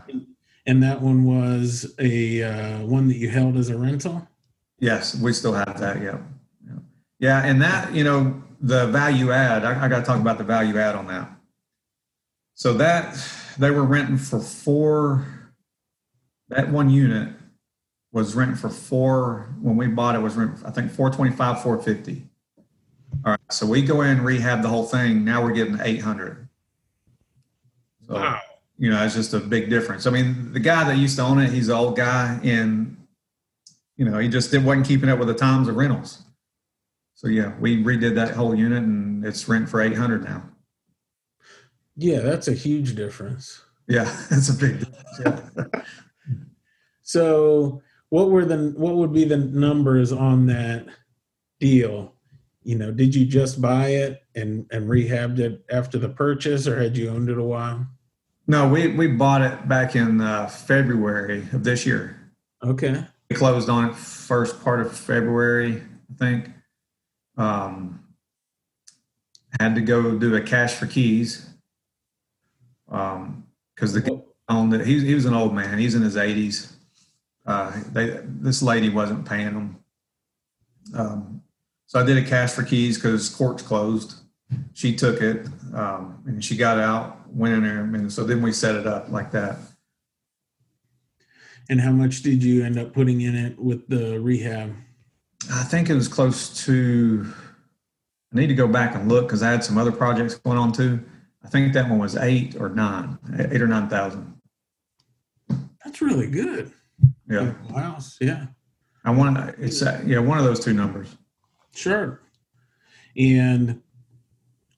[0.67, 4.27] And that one was a uh, one that you held as a rental.
[4.79, 6.03] Yes, we still have that.
[6.03, 6.19] Yeah.
[6.67, 6.79] Yeah.
[7.19, 7.45] Yeah.
[7.45, 10.79] And that, you know, the value add, I, I got to talk about the value
[10.79, 11.31] add on that.
[12.55, 13.17] So that
[13.59, 15.27] they were renting for four,
[16.49, 17.35] that one unit
[18.13, 22.27] was renting for four, when we bought it was rent, I think 425, 450.
[23.25, 23.41] All right.
[23.51, 25.25] So we go in and rehab the whole thing.
[25.25, 26.49] Now we're getting 800.
[28.07, 28.41] So, Wow.
[28.79, 30.07] You know, it's just a big difference.
[30.07, 32.97] I mean, the guy that used to own it, he's an old guy and,
[33.97, 36.23] you know, he just didn't, wasn't keeping up with the times of rentals.
[37.15, 40.43] So yeah, we redid that whole unit and it's rent for 800 now.
[41.97, 43.63] Yeah, that's a huge difference.
[43.87, 45.21] Yeah, that's a big difference.
[45.25, 45.81] Yeah.
[47.07, 50.87] So, what were the what would be the numbers on that
[51.61, 52.15] deal?
[52.63, 56.81] You know, did you just buy it and and rehabbed it after the purchase, or
[56.81, 57.87] had you owned it a while?
[58.47, 62.21] No, we, we bought it back in uh, February of this year.
[62.63, 63.05] Okay.
[63.31, 66.51] We closed on it first part of February, I think.
[67.37, 68.05] Um,
[69.61, 71.49] had to go do a cash for keys.
[72.91, 73.45] Um,
[73.77, 74.87] cause the guy owned it.
[74.87, 75.79] He, he was an old man.
[75.79, 76.77] He's in his eighties.
[77.47, 79.77] Uh, they, this lady wasn't paying him.
[80.95, 81.43] Um,
[81.87, 84.17] so I did a cash for keys cause court's closed.
[84.75, 88.53] She took it, um, and she got out, went in there, and so then we
[88.53, 89.59] set it up like that.
[91.69, 94.75] And how much did you end up putting in it with the rehab?
[95.53, 97.27] I think it was close to.
[98.33, 100.73] I need to go back and look because I had some other projects going on
[100.73, 101.03] too.
[101.45, 104.35] I think that one was eight or nine, eight or nine thousand.
[105.85, 106.73] That's really good.
[107.29, 107.99] Yeah, Wow.
[108.21, 108.47] Yeah.
[109.05, 111.17] I want it's yeah one of those two numbers.
[111.75, 112.21] Sure.
[113.17, 113.83] And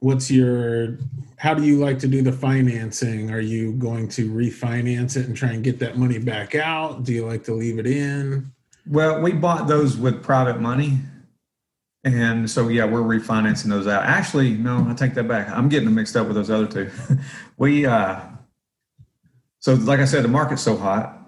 [0.07, 0.99] what's your
[1.37, 3.33] how do you like to do the financing?
[3.33, 7.03] Are you going to refinance it and try and get that money back out?
[7.03, 8.53] Do you like to leave it in?
[8.87, 11.01] Well, we bought those with private money,
[12.05, 14.05] and so yeah, we're refinancing those out.
[14.05, 15.51] Actually, no, I take that back.
[15.51, 16.89] I'm getting them mixed up with those other two.
[17.59, 18.21] we uh,
[19.59, 21.19] so like I said, the market's so hot,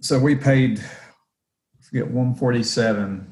[0.00, 0.80] so we paid
[1.80, 3.31] forget 147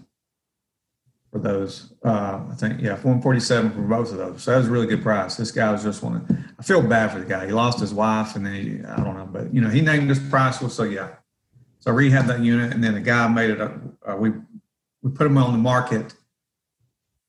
[1.32, 1.92] for those.
[2.04, 4.42] Uh, I think yeah, 147 for both of those.
[4.42, 5.36] So that was a really good price.
[5.36, 6.46] This guy was just one.
[6.58, 7.46] I feel bad for the guy.
[7.46, 10.08] He lost his wife, and then he, I don't know, but you know, he named
[10.08, 10.60] his price.
[10.60, 11.10] Well, so yeah.
[11.78, 13.60] So I rehabbed that unit, and then the guy made it.
[13.60, 13.74] up.
[14.06, 14.32] Uh, we
[15.02, 16.14] we put him on the market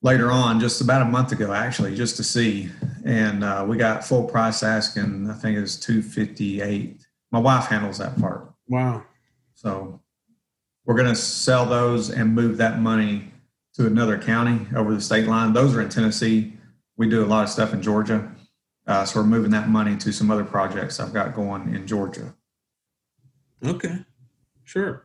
[0.02, 2.68] later on, just about a month ago, actually, just to see,
[3.04, 5.30] and uh, we got full price asking.
[5.30, 7.06] I think it was two fifty eight.
[7.30, 9.04] My wife handles that part, Wow.
[9.54, 10.00] so
[10.84, 13.31] we're going to sell those and move that money
[13.74, 15.52] to another county over the state line.
[15.52, 16.54] Those are in Tennessee.
[16.96, 18.30] We do a lot of stuff in Georgia,
[18.86, 22.34] uh, so we're moving that money to some other projects I've got going in Georgia.
[23.64, 23.98] Okay.
[24.64, 25.04] Sure.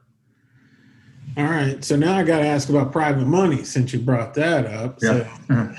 [1.37, 1.83] All right.
[1.83, 4.97] So now I got to ask about private money since you brought that up.
[5.01, 5.37] Yeah.
[5.47, 5.75] So,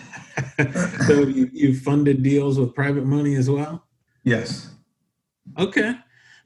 [1.07, 3.85] so you, you funded deals with private money as well?
[4.25, 4.71] yes.
[5.59, 5.95] Okay.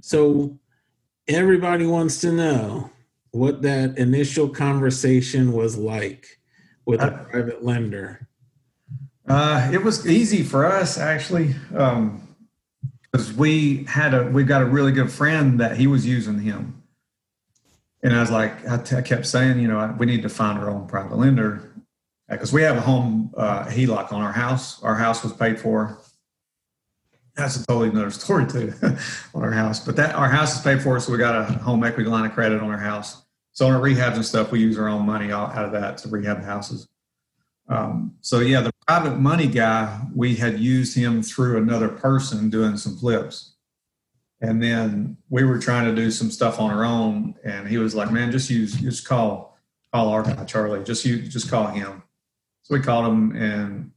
[0.00, 0.58] So
[1.26, 2.91] everybody wants to know
[3.32, 6.38] what that initial conversation was like
[6.86, 8.28] with a Uh, private lender.
[9.26, 14.92] Uh, it was easy for us actually, because we had a we got a really
[14.92, 16.82] good friend that he was using him,
[18.02, 20.58] and I was like, I, t- I kept saying, you know, we need to find
[20.58, 21.72] our own private lender
[22.28, 24.82] because we have a home uh, HELOC on our house.
[24.82, 25.98] Our house was paid for.
[27.36, 28.74] That's a totally another story too
[29.34, 31.82] on our house, but that our house is paid for, so we got a home
[31.84, 33.21] equity line of credit on our house.
[33.52, 36.08] So on our rehabs and stuff, we use our own money out of that to
[36.08, 36.88] rehab houses.
[37.68, 42.76] Um, so yeah, the private money guy, we had used him through another person doing
[42.76, 43.54] some flips.
[44.40, 47.34] And then we were trying to do some stuff on our own.
[47.44, 49.56] And he was like, man, just use, just call,
[49.92, 52.02] call our guy, Charlie, just you, just call him.
[52.62, 53.92] So we called him and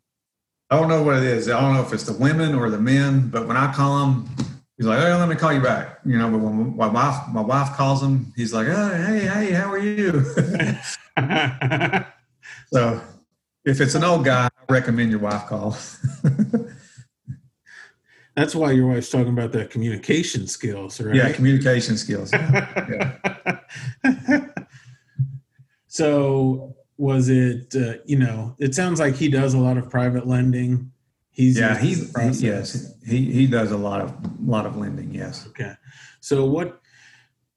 [0.69, 1.49] I don't know what it is.
[1.49, 4.29] I don't know if it's the women or the men, but when I call him,
[4.77, 5.99] he's like, hey, let me call you back.
[6.05, 9.51] You know, but when my wife, my wife calls him, he's like, oh, hey, hey,
[9.51, 10.21] how are you?
[12.73, 13.01] so
[13.63, 15.77] if it's an old guy, I recommend your wife call.
[18.35, 21.15] That's why your wife's talking about that communication skills, right?
[21.15, 22.33] Yeah, communication skills.
[22.33, 23.15] Yeah.
[25.87, 30.27] so was it uh, you know it sounds like he does a lot of private
[30.27, 30.91] lending
[31.35, 31.99] he's Yeah, he's
[32.39, 35.13] he, yes, he he does a lot of lot of lending.
[35.13, 35.45] Yes.
[35.49, 35.73] okay
[36.21, 36.79] so what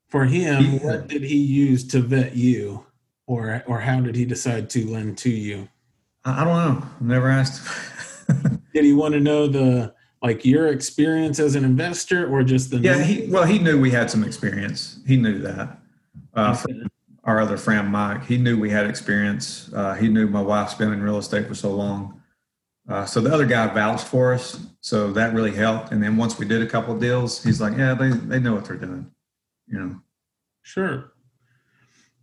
[0.09, 2.85] for him He- what did he use to vet you
[3.27, 5.69] or or how did he decide to lend to you
[6.25, 6.87] I, I don't know.
[7.01, 7.62] Never asked.
[8.75, 12.79] did he want to know the like your experience as an investor or just the
[12.79, 14.99] Yeah, he well, he knew we had some experience.
[15.07, 15.79] He knew that.
[16.35, 16.88] Uh, from
[17.25, 19.71] our other friend Mike, he knew we had experience.
[19.73, 22.18] Uh, he knew my wife's been in real estate for so long.
[22.88, 25.92] Uh, so the other guy vouched for us, so that really helped.
[25.92, 28.55] And then once we did a couple of deals, he's like, "Yeah, they they know
[28.55, 29.11] what they're doing,"
[29.66, 30.01] you know.
[30.62, 31.12] Sure.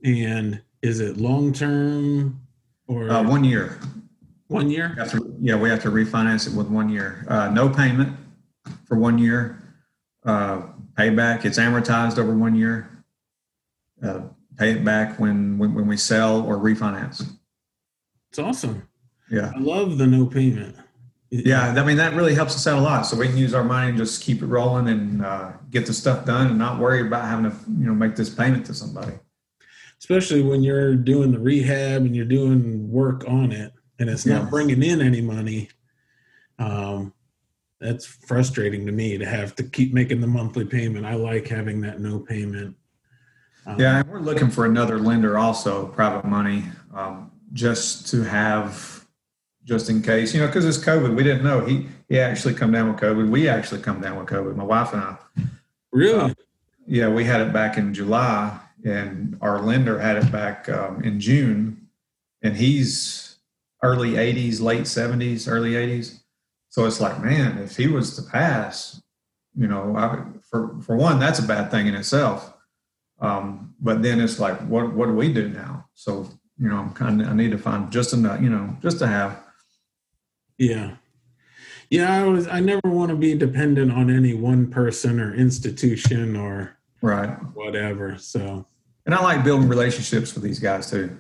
[0.04, 2.42] And is it long term
[2.88, 3.80] or Uh, one year.
[4.48, 4.96] one year?
[5.10, 7.26] To- yeah, we have to refinance it with one year.
[7.28, 8.16] Uh, no payment
[8.86, 9.62] for one year.
[10.24, 10.64] Uh,
[10.98, 12.90] payback, it's amortized over one year.
[14.04, 14.22] Uh,
[14.58, 17.28] pay it back when, when, when we sell or refinance.
[18.30, 18.88] It's awesome.
[19.30, 19.52] Yeah.
[19.56, 20.76] I love the no payment.
[21.32, 21.70] Yeah.
[21.76, 23.04] I mean, that really helps us out a lot.
[23.04, 25.94] So we can use our money and just keep it rolling and uh, get the
[25.94, 29.14] stuff done and not worry about having to, you know, make this payment to somebody.
[30.00, 34.44] Especially when you're doing the rehab and you're doing work on it and it's not
[34.44, 34.50] Yeah.
[34.50, 35.70] bringing in any money.
[36.60, 37.14] Um,
[37.82, 41.06] that's frustrating to me to have to keep making the monthly payment.
[41.06, 42.76] I like having that no payment.
[43.66, 49.05] Um, Yeah, and we're looking for another lender also, private money, um, just to have,
[49.66, 51.16] just in case, you know, because it's COVID.
[51.16, 53.30] We didn't know he he actually come down with COVID.
[53.30, 54.56] We actually come down with COVID.
[54.56, 55.18] My wife and I.
[55.92, 56.36] Really?
[56.88, 61.20] Yeah, we had it back in July, and our lender had it back um, in
[61.20, 61.88] June,
[62.44, 63.38] and he's
[63.82, 66.20] early 80s, late 70s, early 80s.
[66.70, 69.02] So it's like, man, if he was to pass,
[69.56, 72.54] you know, I, for for one, that's a bad thing in itself.
[73.20, 75.88] Um, but then it's like, what what do we do now?
[75.94, 79.00] So you know, I'm kind of I need to find just enough, you know, just
[79.00, 79.45] to have.
[80.58, 80.96] Yeah.
[81.90, 86.36] Yeah, I was I never want to be dependent on any one person or institution
[86.36, 87.30] or Right.
[87.54, 88.18] whatever.
[88.18, 88.66] So
[89.06, 91.16] And I like building relationships with these guys too.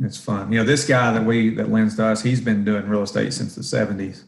[0.00, 0.52] It's fun.
[0.52, 3.32] You know, this guy that we that lends to us, he's been doing real estate
[3.32, 4.24] since the seventies.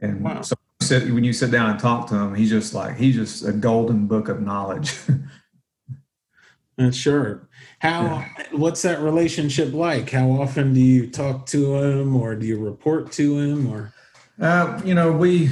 [0.00, 0.42] And Wow.
[0.42, 3.44] so sit, when you sit down and talk to him, he's just like he's just
[3.44, 4.94] a golden book of knowledge.
[6.78, 7.48] uh, sure.
[7.84, 10.08] How what's that relationship like?
[10.08, 13.92] How often do you talk to him or do you report to him or
[14.40, 15.50] uh, you know, we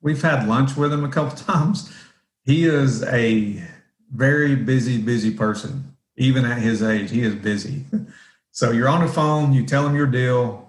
[0.00, 1.92] we've had lunch with him a couple times.
[2.44, 3.62] He is a
[4.10, 5.96] very busy, busy person.
[6.16, 7.84] Even at his age, he is busy.
[8.52, 10.68] So you're on the phone, you tell him your deal,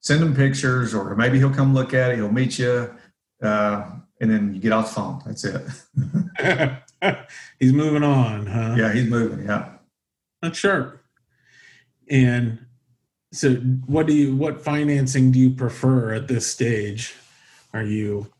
[0.00, 2.16] send him pictures, or maybe he'll come look at it.
[2.16, 2.92] He'll meet you,
[3.40, 5.22] uh, and then you get off the phone.
[5.24, 7.22] That's it.
[7.60, 8.74] he's moving on, huh?
[8.76, 9.46] Yeah, he's moving.
[9.46, 9.75] Yeah.
[10.46, 11.02] That's sharp.
[12.08, 12.64] And
[13.32, 13.54] so
[13.86, 17.16] what do you what financing do you prefer at this stage?
[17.74, 18.30] Are you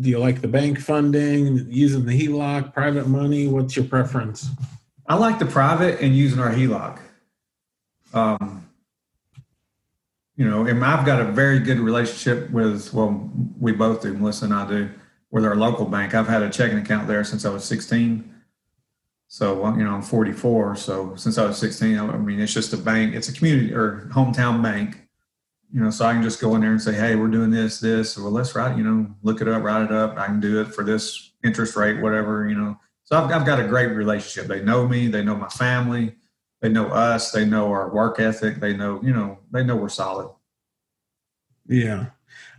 [0.00, 3.46] do you like the bank funding, using the HELOC, private money?
[3.46, 4.48] What's your preference?
[5.06, 6.98] I like the private and using our HELOC.
[8.14, 8.66] Um,
[10.36, 14.46] you know, and I've got a very good relationship with, well, we both do, Melissa
[14.46, 14.88] and I do,
[15.30, 16.14] with our local bank.
[16.14, 18.36] I've had a checking account there since I was 16.
[19.30, 20.74] So, you know, I'm 44.
[20.76, 24.08] So since I was 16, I mean, it's just a bank, it's a community or
[24.12, 25.02] hometown bank.
[25.70, 27.78] You know, so I can just go in there and say, hey, we're doing this,
[27.78, 28.16] this.
[28.16, 30.16] Well, let's write, you know, look it up, write it up.
[30.16, 32.80] I can do it for this interest rate, whatever, you know.
[33.04, 34.48] So I've, I've got a great relationship.
[34.48, 36.14] They know me, they know my family,
[36.62, 39.90] they know us, they know our work ethic, they know, you know, they know we're
[39.90, 40.30] solid.
[41.66, 42.06] Yeah.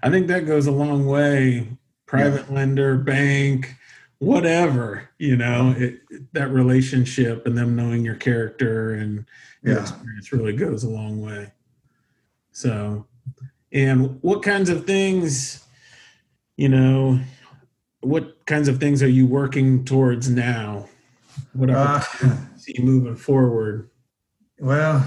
[0.04, 1.68] I think that goes a long way.
[2.06, 3.76] Private lender, bank,
[4.20, 6.02] whatever, you know, it,
[6.34, 9.26] that relationship and them knowing your character and
[9.64, 9.82] your Yeah.
[9.82, 11.54] experience really goes a long way.
[12.52, 13.08] So,
[13.72, 15.64] and what kinds of things,
[16.58, 17.20] you know,
[18.02, 20.88] what kinds of things are you working towards now?
[21.54, 22.02] What Uh,
[22.58, 23.90] see you moving forward?
[24.60, 25.06] well,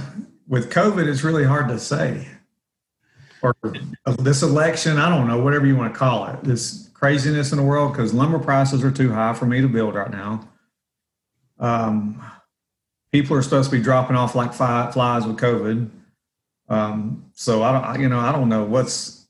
[0.48, 2.28] with COVID, it's really hard to say.
[3.42, 3.54] Or
[4.18, 7.64] this election, I don't know, whatever you want to call it, this craziness in the
[7.64, 10.48] world because lumber prices are too high for me to build right now.
[11.58, 12.22] Um,
[13.10, 15.90] people are supposed to be dropping off like fly, flies with COVID.
[16.68, 19.26] Um, so I don't, I- you know, I don't know what's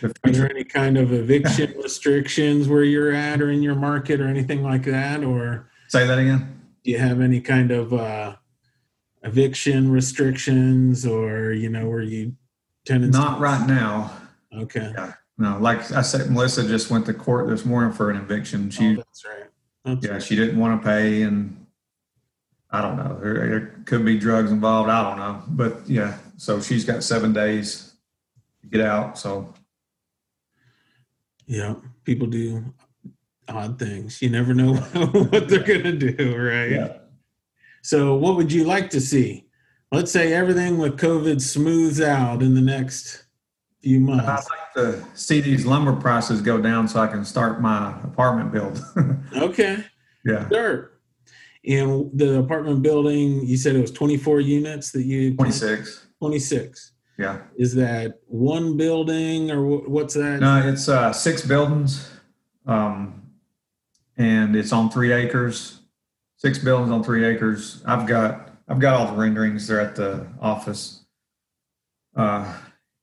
[0.00, 4.18] the Are there any kind of eviction restrictions where you're at or in your market
[4.18, 5.22] or anything like that?
[5.24, 6.58] Or Say that again.
[6.84, 8.36] do you have any kind of uh,
[9.24, 12.32] eviction restrictions or, you know, where you
[12.86, 13.14] tenants?
[13.14, 14.10] Not right now.
[14.56, 14.94] Okay.
[15.38, 18.68] No, like I said, Melissa just went to court this morning for an eviction.
[18.68, 19.44] Oh, She, that's right.
[19.84, 21.66] That's yeah, she didn't want to pay, and
[22.70, 23.18] I don't know.
[23.22, 24.88] There, there could be drugs involved.
[24.88, 26.16] I don't know, but yeah.
[26.38, 27.94] So she's got seven days
[28.62, 29.18] to get out.
[29.18, 29.52] So
[31.46, 31.74] Yeah.
[32.04, 32.64] People do
[33.48, 34.20] odd things.
[34.20, 34.74] You never know
[35.30, 36.70] what they're going to do, right?
[36.70, 36.98] Yeah.
[37.82, 39.46] So, what would you like to see?
[39.92, 43.25] Let's say everything with COVID smooths out in the next
[43.86, 47.90] few I'd like to see these lumber prices go down so I can start my
[48.02, 48.82] apartment build.
[49.36, 49.84] Okay,
[50.24, 50.92] yeah, sure.
[51.64, 56.06] And the apartment building, you said it was 24 units that you 26.
[56.20, 56.92] 26.
[57.18, 57.42] Yeah.
[57.56, 60.40] Is that one building or what's that?
[60.40, 62.10] No, it's uh, six buildings,
[62.66, 63.22] um,
[64.16, 65.80] and it's on three acres.
[66.38, 67.82] Six buildings on three acres.
[67.86, 69.66] I've got I've got all the renderings.
[69.68, 71.04] They're at the office.
[72.16, 72.52] Uh,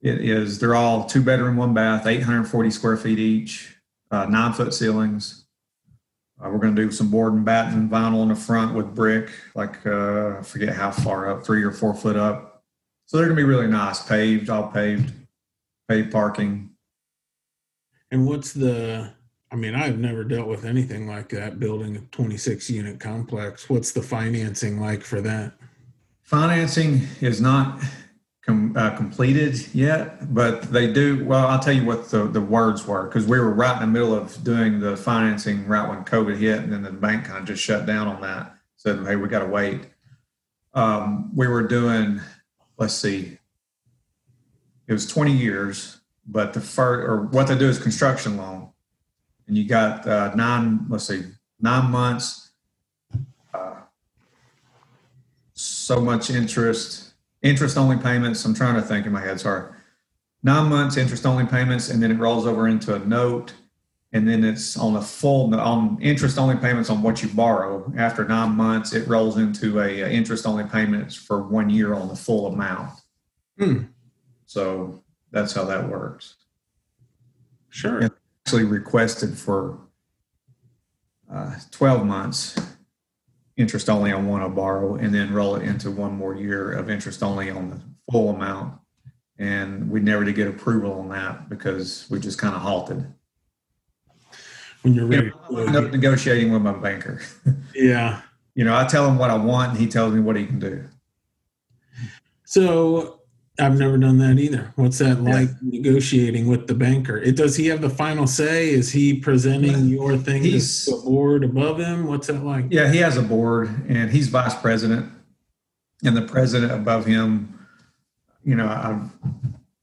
[0.04, 0.60] it is.
[0.60, 3.78] They're all two bedroom, one bath, 840 square feet each,
[4.12, 5.46] uh, nine foot ceilings.
[6.44, 9.32] Uh, we're going to do some board and batten vinyl in the front with brick,
[9.56, 12.64] like uh, I forget how far up, three or four foot up.
[13.06, 15.14] So they're going to be really nice, paved, all paved,
[15.88, 16.72] paved parking.
[18.12, 19.14] And what's the,
[19.52, 23.70] I mean, I've never dealt with anything like that, building a 26 unit complex.
[23.70, 25.54] What's the financing like for that?
[26.24, 27.80] Financing is not
[28.46, 31.26] com- uh, completed yet, but they do.
[31.26, 33.88] Well, I'll tell you what the, the words were because we were right in the
[33.88, 37.46] middle of doing the financing right when COVID hit, and then the bank kind of
[37.46, 38.56] just shut down on that.
[38.76, 39.82] Said, "Hey, we got to wait."
[40.74, 42.20] Um, we were doing,
[42.78, 43.38] let's see,
[44.88, 48.70] it was 20 years, but the first or what they do is construction loan,
[49.48, 50.86] and you got uh, nine.
[50.90, 51.24] Let's see,
[51.60, 52.52] nine months.
[53.54, 53.82] Uh,
[55.54, 57.13] so much interest,
[57.44, 58.44] interest only payments.
[58.46, 59.72] I'm trying to think in my head, sorry.
[60.42, 63.54] Nine months interest only payments, and then it rolls over into a note,
[64.12, 67.92] and then it's on a full on interest only payments on what you borrow.
[67.98, 72.08] After nine months, it rolls into a, a interest only payments for one year on
[72.10, 72.92] the full amount.
[73.58, 73.84] Hmm,
[74.46, 76.36] So that's how that works.
[77.70, 78.02] sure.
[78.02, 78.10] Yeah.
[78.46, 79.80] Actually requested for
[81.34, 82.60] uh, 12 months
[83.58, 86.90] interest only on one I borrow, and then roll it into one more year of
[86.90, 87.80] interest only on the
[88.12, 88.80] full amount.
[89.38, 93.06] And we never did get approval on that because we just kind of halted.
[94.82, 97.22] When you're You know, end up negotiating with my banker.
[97.76, 98.22] Yeah.
[98.54, 100.60] You know, I tell him what I want, and he tells me what he can
[100.60, 100.86] do.
[102.44, 103.23] So
[103.60, 104.72] I've never done that either.
[104.76, 105.32] What's that Yeah.
[105.32, 107.18] like negotiating with the banker?
[107.18, 108.72] It does he have the final say?
[108.72, 112.08] Is he presenting your thing to He's- the board above him?
[112.08, 112.66] What's that like?
[112.72, 115.12] Yeah, he has a board, and he's vice president,
[116.04, 117.54] and the president above him.
[118.44, 119.00] You know, I,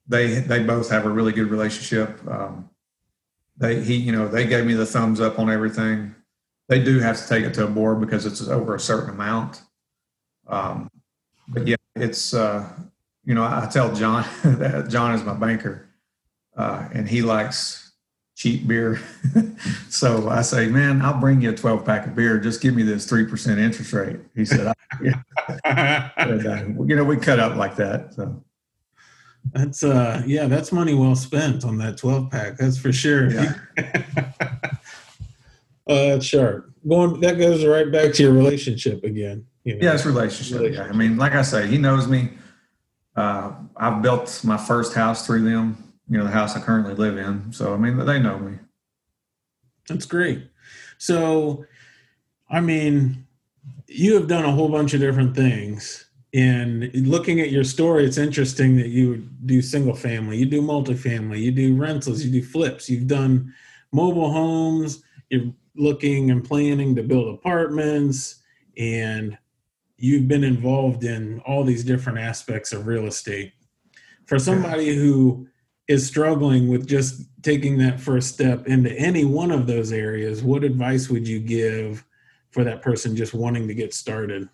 [0.09, 2.19] they they both have a really good relationship.
[2.29, 2.69] Um,
[3.57, 6.15] they he you know they gave me the thumbs up on everything.
[6.69, 9.63] They do have to take it to a board because it's over a certain amount.
[10.49, 10.91] Um,
[11.49, 12.69] but yeah, it's uh,
[13.25, 15.89] you know I tell John that John is my banker,
[16.57, 17.91] uh, and he likes
[18.41, 18.99] cheap beer.
[19.91, 22.39] so I say, man, I'll bring you a 12 pack of beer.
[22.39, 24.17] Just give me this 3% interest rate.
[24.35, 24.73] He said,
[25.65, 28.15] and, uh, you know, we cut up like that.
[28.15, 28.43] So
[29.53, 32.57] That's uh yeah, that's money well spent on that 12 pack.
[32.57, 33.31] That's for sure.
[33.31, 33.55] Yeah.
[35.87, 36.71] uh sure.
[36.89, 39.45] Going that goes right back to your relationship again.
[39.65, 39.81] You know?
[39.83, 40.73] yeah, it's relationship.
[40.73, 40.85] Yeah.
[40.85, 42.31] I mean, like I say, he knows me.
[43.21, 45.77] Uh, I've built my first house through them,
[46.09, 47.53] you know, the house I currently live in.
[47.53, 48.57] So, I mean, they know me.
[49.89, 50.49] That's great.
[50.97, 51.67] So,
[52.49, 53.27] I mean,
[53.87, 56.07] you have done a whole bunch of different things.
[56.33, 61.41] And looking at your story, it's interesting that you do single family, you do multifamily,
[61.41, 63.53] you do rentals, you do flips, you've done
[63.93, 68.43] mobile homes, you're looking and planning to build apartments,
[68.79, 69.37] and
[70.01, 73.53] you've been involved in all these different aspects of real estate.
[74.27, 75.47] For somebody who
[75.89, 80.63] is struggling with just taking that first step into any one of those areas, what
[80.65, 82.05] advice would you give
[82.51, 84.49] for that person just wanting to get started?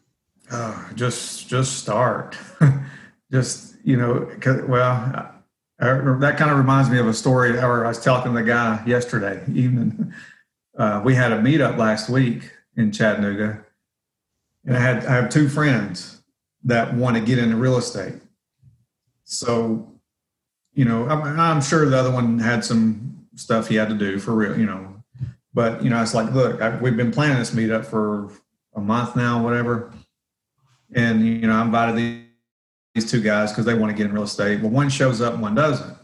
[0.51, 2.37] Uh, just, just start.
[3.33, 5.31] just, you know, 'cause- well, I,
[5.81, 8.83] I- that kind of reminds me of a story I was talking to the guy
[8.87, 10.13] yesterday evening.
[10.79, 13.65] Uh, we had a meetup last week in Chattanooga,
[14.67, 16.23] and I had I have two friends
[16.65, 18.15] that want to get into real estate.
[19.25, 19.93] So,
[20.75, 24.19] you know, I'm, I'm sure the other one had some stuff he had to do
[24.19, 25.03] for real, you know.
[25.55, 28.31] But you know, it's like, look, I, we've been planning this meetup for
[28.75, 29.93] a month now, whatever,
[30.95, 32.25] and you know, I invited these,
[32.95, 34.61] these two guys because they want to get in real estate.
[34.61, 35.97] Well, one shows up and one doesn't.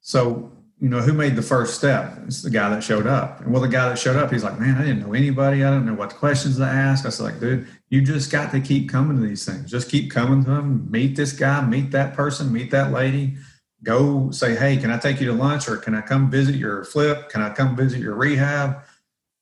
[0.00, 2.18] So you know, who made the first step?
[2.26, 3.40] It's the guy that showed up.
[3.40, 5.62] And well, the guy that showed up, he's like, man, I didn't know anybody.
[5.62, 7.04] I don't know what questions to ask.
[7.04, 9.68] I was like, dude, you just got to keep coming to these things.
[9.68, 10.88] Just keep coming to them.
[10.90, 13.36] Meet this guy, meet that person, meet that lady.
[13.82, 16.84] Go say, hey, can I take you to lunch or can I come visit your
[16.84, 17.28] flip?
[17.30, 18.82] Can I come visit your rehab?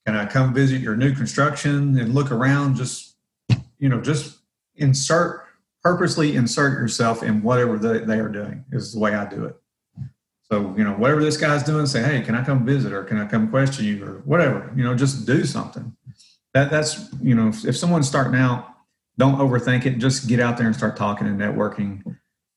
[0.06, 2.76] Can I come visit your new construction and look around?
[2.76, 3.16] Just,
[3.78, 4.38] you know, just
[4.76, 5.44] insert,
[5.82, 9.56] purposely insert yourself in whatever they, they are doing is the way I do it.
[10.50, 13.18] So, you know, whatever this guy's doing, say, hey, can I come visit or can
[13.18, 14.72] I come question you or whatever?
[14.74, 15.94] You know, just do something.
[16.54, 18.68] That that's you know, if, if someone's starting out,
[19.18, 19.98] don't overthink it.
[19.98, 22.16] Just get out there and start talking and networking,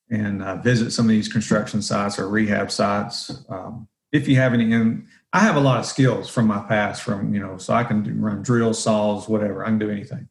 [0.10, 3.44] and uh, visit some of these construction sites or rehab sites.
[3.50, 7.02] Um, if you have any, and I have a lot of skills from my past,
[7.02, 9.64] from you know, so I can do, run drills, saws, whatever.
[9.64, 10.28] I can do anything.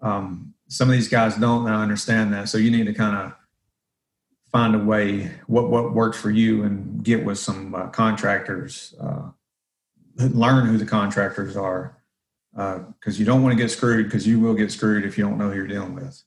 [0.00, 2.48] Um, some of these guys don't, and I understand that.
[2.48, 3.32] So you need to kind of
[4.50, 9.30] find a way what what works for you and get with some uh, contractors uh,
[10.16, 11.96] learn who the contractors are
[12.52, 15.24] because uh, you don't want to get screwed because you will get screwed if you
[15.24, 16.22] don't know who you're dealing with.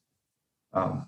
[0.73, 1.07] Um,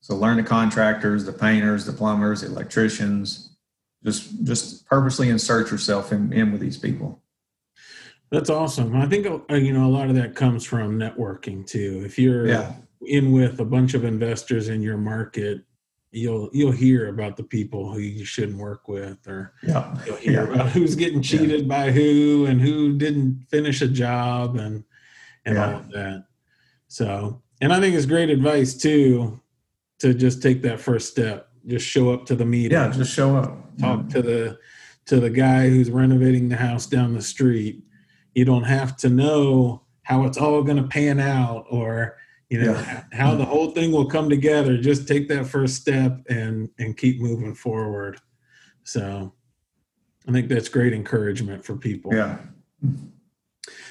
[0.00, 3.56] so learn the contractors the painters the plumbers the electricians.
[4.04, 7.22] Just just purposely insert yourself in, in with these people.
[8.30, 8.96] That's awesome.
[8.96, 12.02] I think uh, you know a lot of that comes from networking too.
[12.04, 12.74] If you're yeah.
[13.02, 15.64] in with a bunch of investors in your market
[16.14, 19.96] you'll you'll hear about the people who you shouldn't work with or yeah.
[20.06, 20.54] you'll hear yeah.
[20.54, 21.66] about who's getting cheated yeah.
[21.66, 24.84] by who and who didn't finish a job and
[25.44, 26.24] and all of that
[26.86, 29.40] so and i think it's great advice too
[29.98, 33.36] to just take that first step just show up to the meeting yeah just show
[33.36, 34.58] up talk to the
[35.06, 37.82] to the guy who's renovating the house down the street
[38.34, 42.16] you don't have to know how it's all going to pan out or
[42.50, 43.04] you know yeah.
[43.12, 44.76] how the whole thing will come together.
[44.76, 48.20] Just take that first step and and keep moving forward.
[48.84, 49.32] So
[50.26, 52.14] i think that's great encouragement for people.
[52.14, 52.38] Yeah.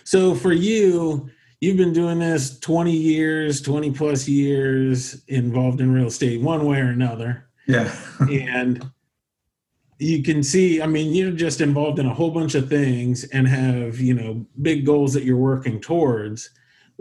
[0.04, 1.30] So for you
[1.62, 6.80] you've been doing this 20 years 20 plus years involved in real estate one way
[6.80, 7.50] or another.
[7.68, 7.94] Yeah.
[8.30, 8.92] And
[10.00, 13.48] you can see i mean you're just involved in a whole bunch of things and
[13.48, 16.50] have you know big goals that you're working towards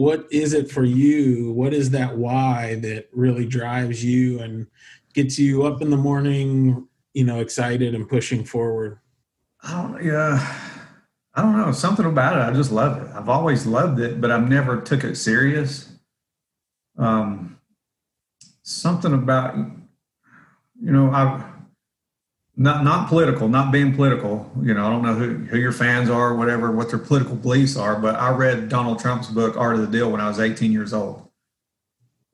[0.02, 1.52] what is it for you?
[1.52, 4.66] What is that why that really drives you and
[5.14, 8.98] gets you up in the morning, you know, excited and pushing forward?
[9.62, 10.58] I don't, yeah,
[11.34, 11.70] I don't know.
[11.70, 12.40] Something about it.
[12.40, 13.14] I just love it.
[13.14, 15.92] I've always loved it, but I've never took it serious.
[16.98, 17.60] Um,
[18.64, 21.48] something about, you know, I
[22.56, 24.50] not not political, not being political.
[24.62, 27.76] You know, I don't know who, who your fans are, whatever, what their political beliefs
[27.76, 30.70] are, but I read Donald Trump's book, Art of the Deal, when I was 18
[30.70, 31.28] years old.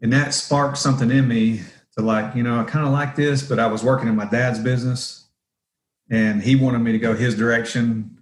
[0.01, 1.62] And that sparked something in me
[1.97, 4.29] to like, you know, I kind of like this, but I was working in my
[4.29, 5.29] dad's business
[6.11, 8.19] and he wanted me to go his direction.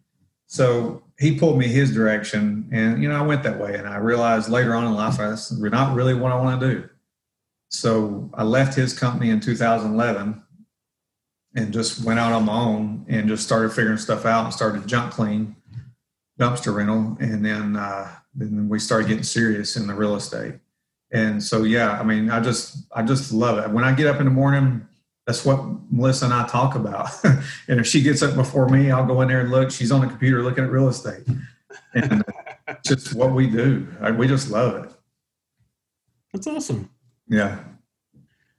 [0.47, 3.74] So he pulled me his direction and, you know, I went that way.
[3.74, 6.88] And I realized later on in life, that's not really what I want to do.
[7.68, 10.42] So I left his company in 2011
[11.57, 14.86] and just went out on my own and just started figuring stuff out and started
[14.86, 15.57] junk clean
[16.38, 20.54] dumpster rental and then uh, then we started getting serious in the real estate.
[21.12, 23.70] And so yeah i mean i just i just love it.
[23.70, 24.86] When i get up in the morning
[25.26, 27.09] that's what melissa and i talk about.
[27.68, 29.70] And if she gets up before me i'll go in there and look.
[29.70, 31.26] She's on the computer looking at real estate.
[31.94, 32.22] And
[32.84, 33.86] just what we do.
[34.18, 34.90] We just love it.
[36.32, 36.90] That's awesome.
[37.28, 37.61] Yeah.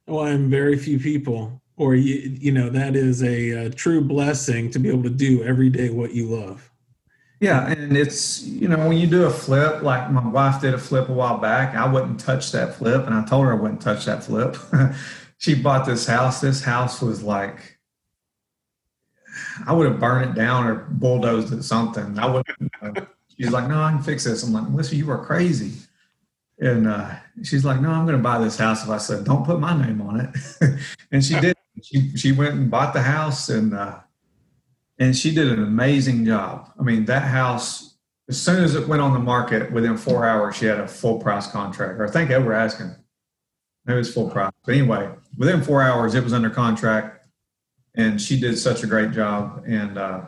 [0.08, 4.70] Well i'm very few people or you you know that is a, a, true blessing
[4.70, 6.70] to be able to do every day what you love.
[7.40, 10.78] Yeah and it's you know when you do a flip like my wife did a
[10.78, 13.80] flip a while back i wouldn't touch that flip and i told her i wouldn't
[13.80, 14.56] touch that flip.
[15.40, 16.40] She bought this house.
[16.40, 17.78] This house was like
[19.68, 22.18] i would have burned it down or bulldozed it something.
[22.18, 22.44] I would
[23.36, 24.42] she's like no i can fix this.
[24.42, 25.74] I'm like listen you are crazy.
[26.60, 27.10] And uh,
[27.44, 29.80] she's like, "No, I'm going to buy this house." If I said, "Don't put my
[29.80, 30.80] name on it,"
[31.12, 33.98] and she did she she went and bought the house and uh,
[34.98, 36.72] and she did an amazing job.
[36.78, 37.88] I mean, that house
[38.28, 41.18] as soon as it went on the market, within four hours, she had a full
[41.18, 41.98] price contract.
[41.98, 42.94] Or I think were asking,
[43.86, 44.52] it was full price.
[44.66, 47.26] But anyway, within four hours, it was under contract,
[47.94, 49.64] and she did such a great job.
[49.66, 50.26] And uh,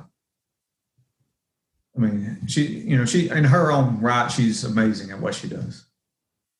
[1.95, 5.49] I mean, she, you know, she in her own right, she's amazing at what she
[5.49, 5.85] does.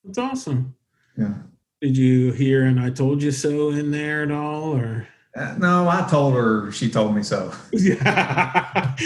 [0.05, 0.75] That's awesome.
[1.17, 1.35] Yeah.
[1.81, 5.09] Did you hear and I told you so in there at all or?
[5.35, 7.53] Uh, no, I told her she told me so.
[7.73, 8.97] Yeah.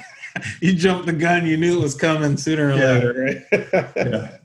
[0.60, 1.46] you jumped the gun.
[1.46, 2.92] You knew it was coming sooner or yeah.
[2.92, 3.92] later, right?
[3.96, 4.36] yeah.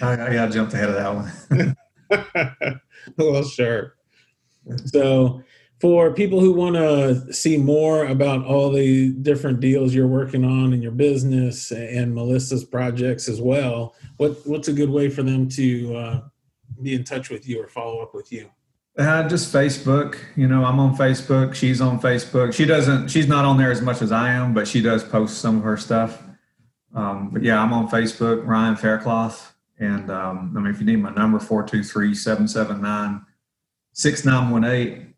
[0.00, 1.74] I, I jumped ahead of that
[2.08, 2.56] one.
[3.16, 3.96] well, sure.
[4.86, 5.42] So,
[5.80, 10.72] for people who want to see more about all the different deals you're working on
[10.72, 15.48] in your business and Melissa's projects as well, what what's a good way for them
[15.48, 16.20] to uh,
[16.82, 18.50] be in touch with you or follow up with you?
[18.98, 20.18] Uh, just Facebook.
[20.36, 21.54] You know, I'm on Facebook.
[21.54, 22.52] She's on Facebook.
[22.52, 23.08] She doesn't.
[23.08, 25.62] She's not on there as much as I am, but she does post some of
[25.62, 26.22] her stuff.
[26.94, 29.54] Um, but yeah, I'm on Facebook, Ryan Faircloth.
[29.78, 33.24] And um, I mean, if you need my number, 423 779
[33.94, 35.14] 6918.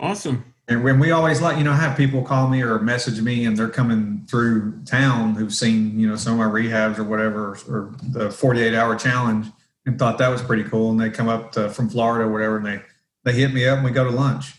[0.00, 0.54] Awesome.
[0.66, 3.56] And when we always like, you know, have people call me or message me and
[3.56, 7.94] they're coming through town who've seen, you know, some of my rehabs or whatever, or
[8.02, 9.46] the 48 hour challenge
[9.86, 10.90] and thought that was pretty cool.
[10.90, 12.80] And they come up to, from Florida or whatever and they,
[13.24, 14.54] they hit me up and we go to lunch.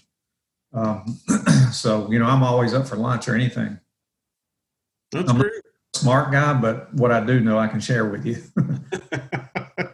[0.74, 1.20] Um,
[1.72, 3.80] so, you know, I'm always up for lunch or anything.
[5.12, 5.54] That's I'm great.
[5.54, 8.42] a smart guy, but what I do know I can share with you.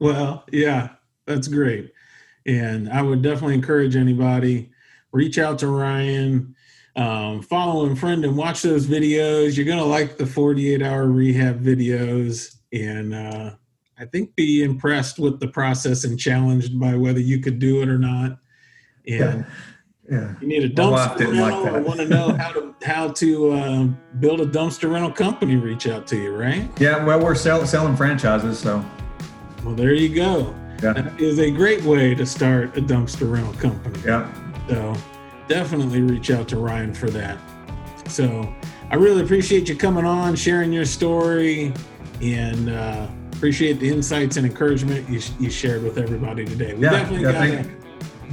[0.00, 0.90] well, yeah,
[1.26, 1.92] that's great.
[2.46, 4.70] And I would definitely encourage anybody
[5.12, 6.54] reach out to Ryan,
[6.96, 9.56] um, follow him, friend, and watch those videos.
[9.56, 13.50] You're gonna like the 48 hour rehab videos, and uh,
[14.00, 17.88] I think be impressed with the process and challenged by whether you could do it
[17.88, 18.38] or not.
[19.08, 19.44] And
[20.08, 20.34] yeah.
[20.40, 21.76] you need a dumpster like rental.
[21.76, 23.84] I want to know how to how to uh,
[24.20, 25.56] build a dumpster rental company.
[25.56, 26.68] Reach out to you, right?
[26.78, 27.04] Yeah.
[27.04, 28.58] Well, we're sell, selling franchises.
[28.58, 28.84] So,
[29.64, 30.54] Well, there you go.
[30.82, 30.92] yeah.
[30.92, 33.98] That is a great way to start a dumpster rental company.
[34.06, 34.32] Yeah.
[34.68, 34.94] So
[35.48, 37.38] definitely reach out to Ryan for that.
[38.06, 38.54] So
[38.90, 41.74] I really appreciate you coming on, sharing your story,
[42.22, 46.74] and uh, appreciate the insights and encouragement you, you shared with everybody today.
[46.74, 47.32] We Yeah, definitely yeah,
[47.62, 47.70] got to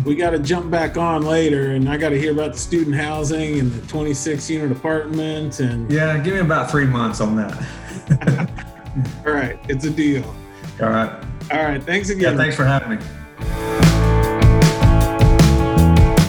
[0.04, 2.96] we got to jump back on later, and I got to hear about the student
[2.98, 5.60] housing and the 26 unit apartment.
[5.60, 6.18] And Yeah.
[6.18, 8.50] Give me about three months on that.
[9.28, 10.24] all right, it's a deal.
[10.82, 11.24] All right.
[11.52, 12.16] All right, thanks Yeah.
[12.16, 12.36] again.
[12.38, 13.06] Thanks for having me.